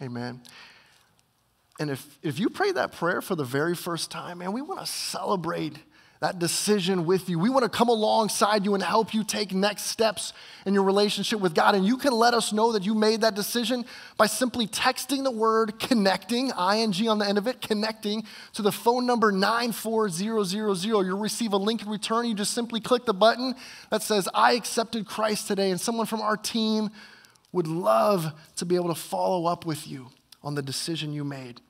Amen. 0.00 0.40
And 1.78 1.90
if, 1.90 2.18
if 2.22 2.38
you 2.38 2.48
pray 2.48 2.72
that 2.72 2.92
prayer 2.92 3.20
for 3.20 3.34
the 3.34 3.44
very 3.44 3.74
first 3.74 4.10
time, 4.10 4.38
man, 4.38 4.52
we 4.52 4.62
want 4.62 4.80
to 4.80 4.86
celebrate 4.86 5.76
that 6.22 6.38
decision 6.38 7.04
with 7.04 7.28
you. 7.28 7.36
We 7.36 7.50
want 7.50 7.64
to 7.64 7.68
come 7.68 7.88
alongside 7.88 8.64
you 8.64 8.74
and 8.74 8.82
help 8.82 9.12
you 9.12 9.24
take 9.24 9.52
next 9.52 9.86
steps 9.86 10.32
in 10.64 10.72
your 10.72 10.84
relationship 10.84 11.40
with 11.40 11.52
God. 11.52 11.74
And 11.74 11.84
you 11.84 11.96
can 11.96 12.12
let 12.12 12.32
us 12.32 12.52
know 12.52 12.70
that 12.72 12.84
you 12.84 12.94
made 12.94 13.22
that 13.22 13.34
decision 13.34 13.84
by 14.16 14.26
simply 14.26 14.68
texting 14.68 15.24
the 15.24 15.32
word 15.32 15.80
connecting, 15.80 16.50
ing 16.50 17.08
on 17.08 17.18
the 17.18 17.26
end 17.26 17.38
of 17.38 17.48
it, 17.48 17.60
connecting 17.60 18.22
to 18.52 18.62
the 18.62 18.70
phone 18.70 19.04
number 19.04 19.32
94000. 19.32 20.86
You'll 20.88 21.18
receive 21.18 21.54
a 21.54 21.56
link 21.56 21.82
in 21.82 21.88
return. 21.88 22.26
You 22.26 22.34
just 22.34 22.54
simply 22.54 22.78
click 22.78 23.04
the 23.04 23.12
button 23.12 23.56
that 23.90 24.04
says, 24.04 24.28
I 24.32 24.52
accepted 24.52 25.06
Christ 25.06 25.48
today. 25.48 25.72
And 25.72 25.80
someone 25.80 26.06
from 26.06 26.20
our 26.20 26.36
team 26.36 26.90
would 27.50 27.66
love 27.66 28.32
to 28.58 28.64
be 28.64 28.76
able 28.76 28.94
to 28.94 29.00
follow 29.00 29.46
up 29.46 29.66
with 29.66 29.88
you 29.88 30.06
on 30.44 30.54
the 30.54 30.62
decision 30.62 31.12
you 31.12 31.24
made. 31.24 31.60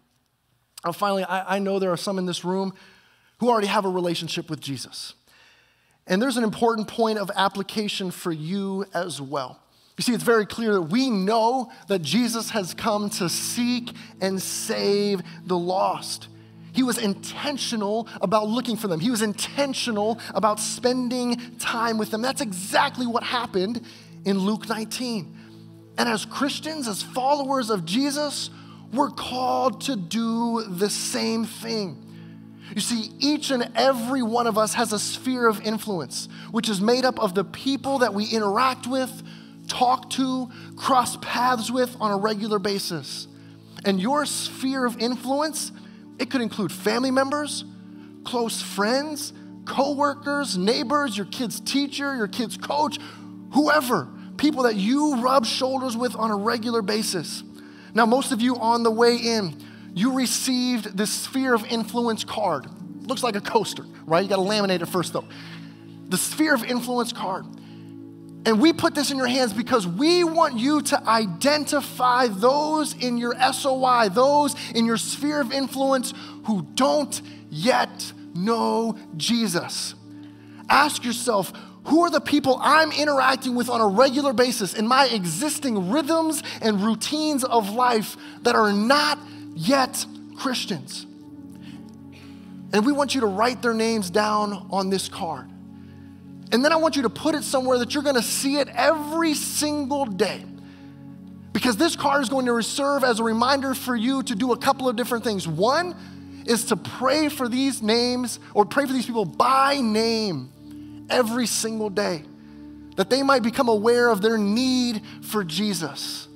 And 0.85 0.95
finally, 0.95 1.25
I, 1.25 1.57
I 1.57 1.59
know 1.59 1.79
there 1.79 1.91
are 1.91 1.97
some 1.97 2.19
in 2.19 2.27
this 2.27 2.45
room 2.45 2.75
who 3.43 3.51
already 3.51 3.67
have 3.67 3.85
a 3.85 3.89
relationship 3.89 4.49
with 4.49 4.61
Jesus. 4.61 5.15
And 6.07 6.23
there's 6.23 6.37
an 6.37 6.45
important 6.45 6.87
point 6.87 7.19
of 7.19 7.29
application 7.35 8.13
for 8.13 8.31
you 8.31 8.85
as 8.95 9.21
well. 9.21 9.59
You 9.99 10.03
see, 10.03 10.15
it's 10.15 10.23
very 10.23 10.47
clear 10.47 10.75
that 10.75 10.83
we 10.83 11.11
know 11.11 11.73
that 11.89 12.03
Jesus 12.03 12.51
has 12.51 12.73
come 12.73 13.11
to 13.11 13.29
seek 13.29 13.91
and 14.21 14.41
save 14.41 15.23
the 15.45 15.59
lost. 15.59 16.29
He 16.73 16.85
was 16.85 16.99
intentional 16.99 18.07
about 18.21 18.47
looking 18.47 18.77
for 18.77 18.87
them. 18.87 19.01
He 19.01 19.11
was 19.11 19.23
intentional 19.23 20.21
about 20.37 20.61
spending 20.61 21.59
time 21.59 21.99
with 21.99 22.13
them. 22.13 22.23
That's 22.23 22.43
exactly 22.43 23.09
what 23.09 23.25
happened 23.25 23.85
in 24.25 24.39
Luke 24.39 24.69
19. 24.69 25.37
And 25.99 26.09
as 26.09 26.25
Christians, 26.25 26.87
as 26.87 27.03
followers 27.03 27.71
of 27.71 27.87
Jesus, 27.87 28.51
we're 28.93 29.11
called 29.11 29.81
to 29.83 29.97
do 29.97 30.63
the 30.63 30.89
same 30.89 31.45
thing. 31.45 32.02
You 32.75 32.81
see, 32.81 33.11
each 33.19 33.51
and 33.51 33.71
every 33.75 34.23
one 34.23 34.47
of 34.47 34.57
us 34.57 34.75
has 34.75 34.93
a 34.93 34.99
sphere 34.99 35.47
of 35.47 35.61
influence, 35.61 36.29
which 36.51 36.69
is 36.69 36.81
made 36.81 37.05
up 37.05 37.19
of 37.21 37.35
the 37.35 37.45
people 37.45 37.99
that 37.99 38.15
we 38.15 38.25
interact 38.27 38.87
with, 38.87 39.23
talk 39.69 40.11
to, 40.11 40.51
cross 40.77 41.17
paths 41.21 41.71
with 41.71 41.97
on 42.01 42.11
a 42.13 42.17
regular 42.17 42.59
basis. 42.59 43.29
And 43.85 44.01
your 44.01 44.25
sphere 44.27 44.87
of 44.87 44.99
influence, 44.99 45.73
it 46.19 46.31
could 46.31 46.41
include 46.41 46.73
family 46.73 47.11
members, 47.11 47.65
close 48.25 48.63
friends, 48.63 49.33
coworkers, 49.65 50.57
neighbors, 50.57 51.17
your 51.17 51.27
kid's 51.27 51.61
teacher, 51.61 52.17
your 52.17 52.29
kid's 52.29 52.57
coach, 52.57 52.99
whoever, 53.53 54.09
people 54.37 54.63
that 54.65 54.77
you 54.77 55.17
rub 55.17 55.45
shoulders 55.45 55.97
with 55.97 56.17
on 56.17 56.31
a 56.31 56.37
regular 56.37 56.83
basis. 56.83 57.43
Now, 57.95 58.07
most 58.07 58.33
of 58.33 58.41
you 58.41 58.57
on 58.57 58.83
the 58.83 58.91
way 58.91 59.17
in, 59.17 59.57
you 59.95 60.13
received 60.15 60.97
this 60.97 61.11
sphere 61.11 61.55
of 61.55 61.65
influence 61.67 62.25
card. 62.25 62.67
Looks 63.07 63.23
like 63.23 63.37
a 63.37 63.41
coaster, 63.41 63.85
right? 64.07 64.23
You 64.23 64.29
got 64.29 64.37
to 64.37 64.43
laminate 64.43 64.81
it 64.81 64.87
first, 64.87 65.13
though. 65.13 65.25
The 66.09 66.17
sphere 66.17 66.55
of 66.55 66.65
influence 66.65 67.13
card. 67.13 67.45
And 68.45 68.61
we 68.61 68.73
put 68.73 68.95
this 68.95 69.11
in 69.11 69.19
your 69.19 69.29
hands 69.29 69.53
because 69.53 69.87
we 69.87 70.25
want 70.25 70.59
you 70.59 70.83
to 70.83 71.09
identify 71.09 72.27
those 72.27 72.95
in 72.95 73.17
your 73.17 73.35
SOI, 73.53 74.09
those 74.09 74.57
in 74.75 74.85
your 74.85 74.97
sphere 74.97 75.41
of 75.41 75.53
influence 75.53 76.13
who 76.47 76.67
don't 76.75 77.21
yet 77.51 78.13
know 78.35 78.99
Jesus. 79.17 79.95
Ask 80.69 81.05
yourself, 81.05 81.53
who 81.85 82.03
are 82.03 82.11
the 82.11 82.21
people 82.21 82.59
I'm 82.61 82.93
interacting 82.93 83.55
with 83.55 83.69
on 83.69 83.81
a 83.81 83.87
regular 83.87 84.33
basis 84.33 84.75
in 84.75 84.87
my 84.87 85.07
existing 85.07 85.91
rhythms 85.91 86.43
and 86.61 86.81
routines 86.81 87.45
of 87.45 87.71
life 87.71 88.17
that 88.43 88.55
are 88.55 88.73
not 88.73 89.19
yet 89.67 90.05
Christians. 90.37 91.07
And 92.73 92.87
we 92.87 92.93
want 92.93 93.15
you 93.15 93.21
to 93.21 93.27
write 93.27 93.63
their 93.63 93.75
names 93.75 94.11
down 94.11 94.67
on 94.71 94.91
this 94.91 95.09
card. 95.09 95.49
And 96.53 96.65
then 96.65 96.73
I 96.73 96.77
want 96.77 96.97
you 96.97 97.03
to 97.03 97.11
put 97.11 97.35
it 97.35 97.45
somewhere 97.45 97.79
that 97.79 97.95
you're 97.95 98.03
going 98.03 98.17
to 98.17 98.23
see 98.23 98.57
it 98.57 98.69
every 98.69 99.35
single 99.35 100.05
day. 100.05 100.45
Because 101.53 101.77
this 101.77 101.97
card 101.97 102.23
is 102.23 102.29
going 102.29 102.47
to 102.47 102.63
serve 102.63 103.05
as 103.05 103.21
a 103.21 103.23
reminder 103.23 103.75
for 103.75 103.95
you 103.95 104.23
to 104.23 104.35
do 104.35 104.53
a 104.53 104.57
couple 104.57 104.89
of 104.89 104.97
different 104.97 105.23
things. 105.23 105.47
One 105.47 105.95
is 106.47 106.65
to 106.67 106.77
pray 106.77 107.29
for 107.29 107.49
these 107.49 107.83
names 107.83 108.41
or 108.55 108.65
pray 108.65 108.87
for 108.87 108.93
these 108.93 109.07
people 109.07 109.25
by 109.25 109.81
name 109.81 111.07
every 111.09 111.47
single 111.47 111.91
day, 111.91 112.23
that 112.97 113.11
they 113.11 113.23
might 113.23 113.43
become 113.43 113.69
aware 113.69 114.09
of 114.09 114.23
their 114.23 114.39
need 114.39 115.03
for 115.23 115.45
Jesus. 115.45 116.27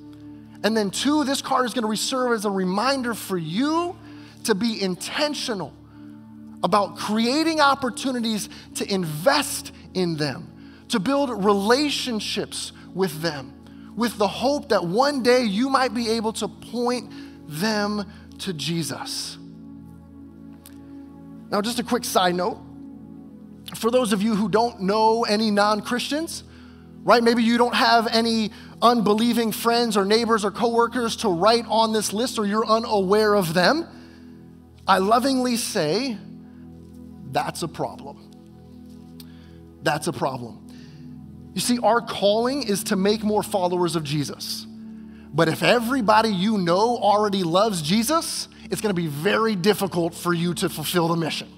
And 0.62 0.76
then, 0.76 0.90
two, 0.90 1.24
this 1.24 1.42
card 1.42 1.66
is 1.66 1.74
going 1.74 1.88
to 1.88 1.96
serve 1.96 2.32
as 2.32 2.44
a 2.44 2.50
reminder 2.50 3.14
for 3.14 3.36
you 3.36 3.96
to 4.44 4.54
be 4.54 4.80
intentional 4.80 5.72
about 6.62 6.96
creating 6.96 7.60
opportunities 7.60 8.48
to 8.74 8.92
invest 8.92 9.72
in 9.94 10.16
them, 10.16 10.84
to 10.88 10.98
build 10.98 11.44
relationships 11.44 12.72
with 12.94 13.20
them, 13.20 13.52
with 13.96 14.16
the 14.18 14.28
hope 14.28 14.70
that 14.70 14.84
one 14.84 15.22
day 15.22 15.44
you 15.44 15.68
might 15.68 15.94
be 15.94 16.10
able 16.10 16.32
to 16.32 16.48
point 16.48 17.12
them 17.46 18.04
to 18.38 18.52
Jesus. 18.52 19.38
Now, 21.50 21.60
just 21.60 21.78
a 21.78 21.84
quick 21.84 22.04
side 22.04 22.34
note 22.34 22.58
for 23.74 23.90
those 23.90 24.12
of 24.12 24.22
you 24.22 24.34
who 24.34 24.48
don't 24.48 24.80
know 24.80 25.24
any 25.24 25.50
non 25.50 25.80
Christians, 25.80 26.44
right? 27.02 27.22
Maybe 27.22 27.42
you 27.42 27.58
don't 27.58 27.74
have 27.74 28.06
any 28.08 28.50
unbelieving 28.82 29.52
friends 29.52 29.96
or 29.96 30.04
neighbors 30.04 30.44
or 30.44 30.50
coworkers 30.50 31.16
to 31.16 31.28
write 31.28 31.64
on 31.68 31.92
this 31.92 32.12
list 32.12 32.38
or 32.38 32.46
you're 32.46 32.66
unaware 32.66 33.34
of 33.34 33.54
them. 33.54 33.86
I 34.86 34.98
lovingly 34.98 35.56
say 35.56 36.16
that's 37.32 37.62
a 37.62 37.68
problem. 37.68 38.22
That's 39.82 40.06
a 40.06 40.12
problem. 40.12 40.66
You 41.54 41.60
see, 41.60 41.78
our 41.78 42.00
calling 42.00 42.62
is 42.62 42.84
to 42.84 42.96
make 42.96 43.22
more 43.22 43.42
followers 43.42 43.96
of 43.96 44.04
Jesus. 44.04 44.66
But 45.32 45.48
if 45.48 45.62
everybody 45.62 46.28
you 46.28 46.58
know 46.58 46.98
already 46.98 47.42
loves 47.42 47.82
Jesus, 47.82 48.48
it's 48.70 48.80
going 48.80 48.94
to 48.94 49.00
be 49.00 49.06
very 49.06 49.54
difficult 49.54 50.14
for 50.14 50.34
you 50.34 50.54
to 50.54 50.68
fulfill 50.68 51.08
the 51.08 51.16
mission, 51.16 51.48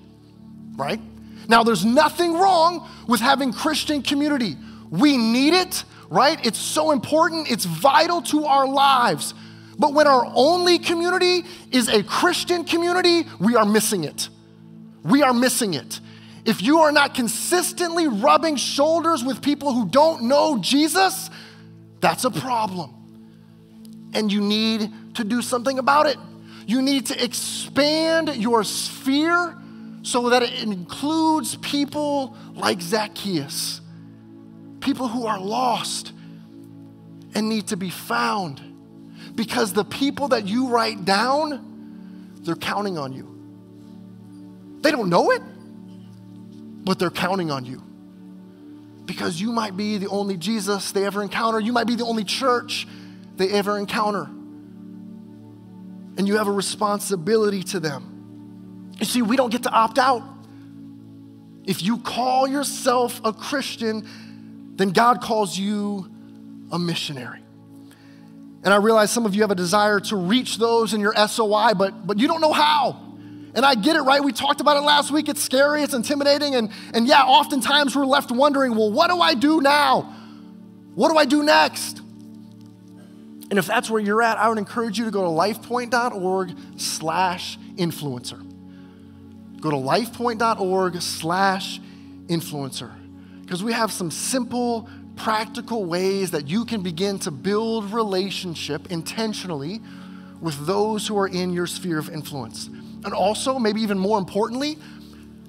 right? 0.76 1.00
Now, 1.48 1.62
there's 1.62 1.84
nothing 1.84 2.34
wrong 2.34 2.88
with 3.06 3.20
having 3.20 3.52
Christian 3.52 4.02
community. 4.02 4.56
We 4.90 5.16
need 5.16 5.54
it, 5.54 5.84
right? 6.10 6.44
It's 6.44 6.58
so 6.58 6.90
important, 6.90 7.50
it's 7.50 7.64
vital 7.64 8.22
to 8.22 8.44
our 8.44 8.66
lives. 8.66 9.34
But 9.78 9.94
when 9.94 10.06
our 10.06 10.30
only 10.34 10.78
community 10.78 11.44
is 11.70 11.88
a 11.88 12.02
Christian 12.02 12.64
community, 12.64 13.24
we 13.38 13.54
are 13.54 13.64
missing 13.64 14.04
it. 14.04 14.28
We 15.04 15.22
are 15.22 15.32
missing 15.32 15.74
it. 15.74 16.00
If 16.44 16.62
you 16.62 16.78
are 16.78 16.92
not 16.92 17.14
consistently 17.14 18.08
rubbing 18.08 18.56
shoulders 18.56 19.22
with 19.22 19.42
people 19.42 19.72
who 19.72 19.88
don't 19.88 20.24
know 20.24 20.58
Jesus, 20.58 21.30
that's 22.00 22.24
a 22.24 22.30
problem. 22.30 22.94
And 24.14 24.32
you 24.32 24.40
need 24.40 24.90
to 25.14 25.24
do 25.24 25.42
something 25.42 25.78
about 25.78 26.06
it. 26.06 26.16
You 26.66 26.82
need 26.82 27.06
to 27.06 27.22
expand 27.24 28.34
your 28.36 28.64
sphere 28.64 29.56
so 30.02 30.30
that 30.30 30.42
it 30.42 30.62
includes 30.62 31.56
people 31.56 32.36
like 32.54 32.80
Zacchaeus 32.80 33.80
people 34.80 35.08
who 35.08 35.26
are 35.26 35.40
lost 35.40 36.12
and 37.34 37.48
need 37.48 37.68
to 37.68 37.76
be 37.76 37.90
found. 37.90 38.62
Because 39.34 39.72
the 39.72 39.84
people 39.84 40.28
that 40.28 40.46
you 40.46 40.68
write 40.68 41.04
down, 41.04 42.40
they're 42.42 42.56
counting 42.56 42.98
on 42.98 43.12
you. 43.12 43.34
They 44.80 44.90
don't 44.90 45.08
know 45.10 45.30
it, 45.30 45.42
but 46.84 46.98
they're 46.98 47.10
counting 47.10 47.50
on 47.50 47.64
you. 47.64 47.82
because 49.08 49.40
you 49.40 49.50
might 49.50 49.76
be 49.76 49.98
the 49.98 50.06
only 50.08 50.36
Jesus 50.36 50.92
they 50.92 51.04
ever 51.04 51.22
encounter. 51.22 51.58
You 51.58 51.72
might 51.72 51.86
be 51.88 51.96
the 51.96 52.04
only 52.04 52.24
church 52.24 52.86
they 53.36 53.48
ever 53.48 53.76
encounter. 53.78 54.24
And 56.16 56.28
you 56.28 56.36
have 56.36 56.46
a 56.46 56.52
responsibility 56.52 57.62
to 57.64 57.80
them. 57.80 58.92
You 59.00 59.06
see, 59.06 59.22
we 59.22 59.36
don't 59.36 59.50
get 59.50 59.62
to 59.64 59.70
opt 59.70 59.98
out. 59.98 60.22
If 61.64 61.82
you 61.82 61.98
call 61.98 62.46
yourself 62.46 63.20
a 63.24 63.32
Christian, 63.32 64.06
then 64.78 64.90
God 64.90 65.20
calls 65.20 65.58
you 65.58 66.10
a 66.70 66.78
missionary. 66.78 67.40
And 68.64 68.72
I 68.72 68.76
realize 68.76 69.10
some 69.10 69.26
of 69.26 69.34
you 69.34 69.42
have 69.42 69.50
a 69.50 69.56
desire 69.56 70.00
to 70.00 70.16
reach 70.16 70.58
those 70.58 70.94
in 70.94 71.00
your 71.00 71.14
SOI, 71.14 71.74
but, 71.74 72.06
but 72.06 72.18
you 72.18 72.26
don't 72.26 72.40
know 72.40 72.52
how. 72.52 73.00
And 73.54 73.64
I 73.64 73.74
get 73.74 73.96
it, 73.96 74.02
right? 74.02 74.22
We 74.22 74.32
talked 74.32 74.60
about 74.60 74.76
it 74.76 74.82
last 74.82 75.10
week. 75.10 75.28
It's 75.28 75.42
scary, 75.42 75.82
it's 75.82 75.94
intimidating. 75.94 76.54
And, 76.54 76.70
and 76.94 77.06
yeah, 77.06 77.22
oftentimes 77.22 77.96
we're 77.96 78.06
left 78.06 78.30
wondering, 78.30 78.76
well, 78.76 78.90
what 78.90 79.10
do 79.10 79.20
I 79.20 79.34
do 79.34 79.60
now? 79.60 80.14
What 80.94 81.10
do 81.10 81.18
I 81.18 81.24
do 81.24 81.42
next? 81.42 82.00
And 83.50 83.58
if 83.58 83.66
that's 83.66 83.88
where 83.88 84.00
you're 84.00 84.22
at, 84.22 84.38
I 84.38 84.48
would 84.48 84.58
encourage 84.58 84.98
you 84.98 85.06
to 85.06 85.10
go 85.10 85.22
to 85.22 85.28
lifepoint.org 85.28 86.54
slash 86.76 87.58
influencer. 87.76 88.44
Go 89.60 89.70
to 89.70 89.76
lifepoint.org 89.76 91.00
slash 91.00 91.80
influencer. 92.26 92.97
Because 93.48 93.64
we 93.64 93.72
have 93.72 93.90
some 93.90 94.10
simple, 94.10 94.90
practical 95.16 95.86
ways 95.86 96.32
that 96.32 96.48
you 96.48 96.66
can 96.66 96.82
begin 96.82 97.18
to 97.20 97.30
build 97.30 97.94
relationship 97.94 98.92
intentionally 98.92 99.80
with 100.42 100.66
those 100.66 101.08
who 101.08 101.16
are 101.16 101.28
in 101.28 101.54
your 101.54 101.66
sphere 101.66 101.98
of 101.98 102.10
influence. 102.10 102.66
And 102.66 103.14
also, 103.14 103.58
maybe 103.58 103.80
even 103.80 103.98
more 103.98 104.18
importantly, 104.18 104.76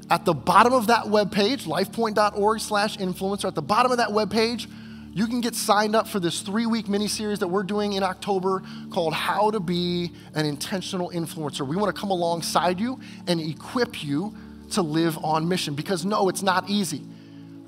at 0.10 0.24
the 0.24 0.34
bottom 0.34 0.72
of 0.72 0.88
that 0.88 1.08
webpage, 1.08 1.68
lifepoint.org 1.68 2.62
slash 2.62 2.96
influencer, 3.00 3.50
at 3.50 3.56
the 3.56 3.62
bottom 3.62 3.92
of 3.92 3.98
that 3.98 4.12
webpage, 4.12 4.72
you 5.14 5.28
can 5.28 5.42
get 5.42 5.54
signed 5.54 5.94
up 5.94 6.08
for 6.08 6.22
this 6.22 6.40
three 6.40 6.68
week 6.68 6.88
mini 6.88 7.10
series 7.10 7.40
that 7.40 7.50
we're 7.50 7.64
doing 7.64 7.92
in 7.94 8.04
October 8.04 8.64
called 8.92 9.14
How 9.14 9.52
to 9.52 9.60
Be 9.60 10.14
an 10.36 10.46
Intentional 10.46 11.10
Influencer. 11.10 11.68
We 11.68 11.76
want 11.76 11.94
to 11.94 12.00
come 12.00 12.12
alongside 12.12 12.80
you 12.80 12.98
and 13.28 13.42
equip 13.42 14.06
you 14.06 14.34
to 14.72 14.82
live 14.82 15.18
on 15.18 15.50
mission 15.50 15.74
because 15.74 16.06
no, 16.06 16.30
it's 16.30 16.44
not 16.44 16.70
easy, 16.70 17.04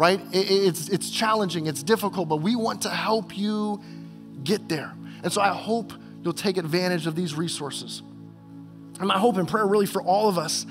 right? 0.01 0.19
It's, 0.31 0.89
it's 0.89 1.11
challenging, 1.11 1.67
it's 1.67 1.83
difficult, 1.83 2.27
but 2.27 2.37
we 2.37 2.55
want 2.55 2.81
to 2.81 2.89
help 2.89 3.37
you 3.37 3.79
get 4.43 4.67
there. 4.67 4.91
And 5.21 5.31
so 5.31 5.41
I 5.41 5.49
hope 5.49 5.93
you'll 6.23 6.33
take 6.33 6.57
advantage 6.57 7.05
of 7.05 7.15
these 7.15 7.35
resources. 7.35 8.01
And 8.97 9.07
my 9.07 9.19
hope 9.19 9.37
and 9.37 9.47
prayer, 9.47 9.67
really, 9.67 9.85
for 9.85 10.01
all 10.01 10.27
of 10.27 10.39
us 10.39 10.65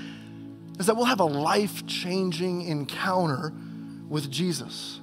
is 0.80 0.86
that 0.86 0.96
we'll 0.96 1.04
have 1.04 1.20
a 1.20 1.24
life 1.24 1.86
changing 1.86 2.62
encounter 2.62 3.52
with 4.08 4.28
Jesus 4.32 4.98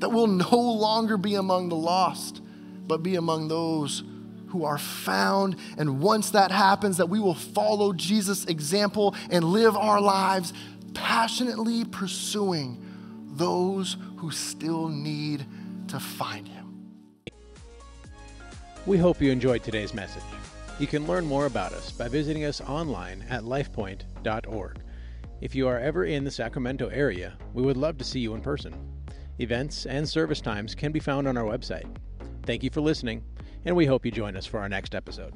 that 0.00 0.08
we'll 0.08 0.26
no 0.26 0.50
longer 0.58 1.16
be 1.16 1.36
among 1.36 1.68
the 1.68 1.76
lost, 1.76 2.42
but 2.88 3.04
be 3.04 3.14
among 3.14 3.46
those 3.46 4.02
who 4.48 4.64
are 4.64 4.78
found. 4.78 5.54
And 5.78 6.00
once 6.00 6.30
that 6.30 6.50
happens, 6.50 6.96
that 6.96 7.08
we 7.08 7.20
will 7.20 7.34
follow 7.34 7.92
Jesus' 7.92 8.46
example 8.46 9.14
and 9.30 9.44
live 9.44 9.76
our 9.76 10.00
lives 10.00 10.52
passionately 10.92 11.84
pursuing 11.84 12.84
those 13.40 13.96
who 14.18 14.30
still 14.30 14.88
need 14.88 15.46
to 15.88 15.98
find 15.98 16.46
him. 16.46 16.66
We 18.84 18.98
hope 18.98 19.22
you 19.22 19.32
enjoyed 19.32 19.64
today's 19.64 19.94
message. 19.94 20.22
You 20.78 20.86
can 20.86 21.06
learn 21.06 21.24
more 21.24 21.46
about 21.46 21.72
us 21.72 21.90
by 21.90 22.08
visiting 22.08 22.44
us 22.44 22.60
online 22.60 23.24
at 23.30 23.42
lifepoint.org. 23.42 24.78
If 25.40 25.54
you 25.54 25.68
are 25.68 25.78
ever 25.78 26.04
in 26.04 26.22
the 26.22 26.30
Sacramento 26.30 26.88
area, 26.88 27.32
we 27.54 27.62
would 27.62 27.78
love 27.78 27.96
to 27.98 28.04
see 28.04 28.20
you 28.20 28.34
in 28.34 28.42
person. 28.42 28.74
Events 29.38 29.86
and 29.86 30.06
service 30.06 30.42
times 30.42 30.74
can 30.74 30.92
be 30.92 31.00
found 31.00 31.26
on 31.26 31.38
our 31.38 31.44
website. 31.44 31.86
Thank 32.42 32.62
you 32.62 32.68
for 32.68 32.82
listening, 32.82 33.22
and 33.64 33.74
we 33.74 33.86
hope 33.86 34.04
you 34.04 34.12
join 34.12 34.36
us 34.36 34.44
for 34.44 34.60
our 34.60 34.68
next 34.68 34.94
episode. 34.94 35.32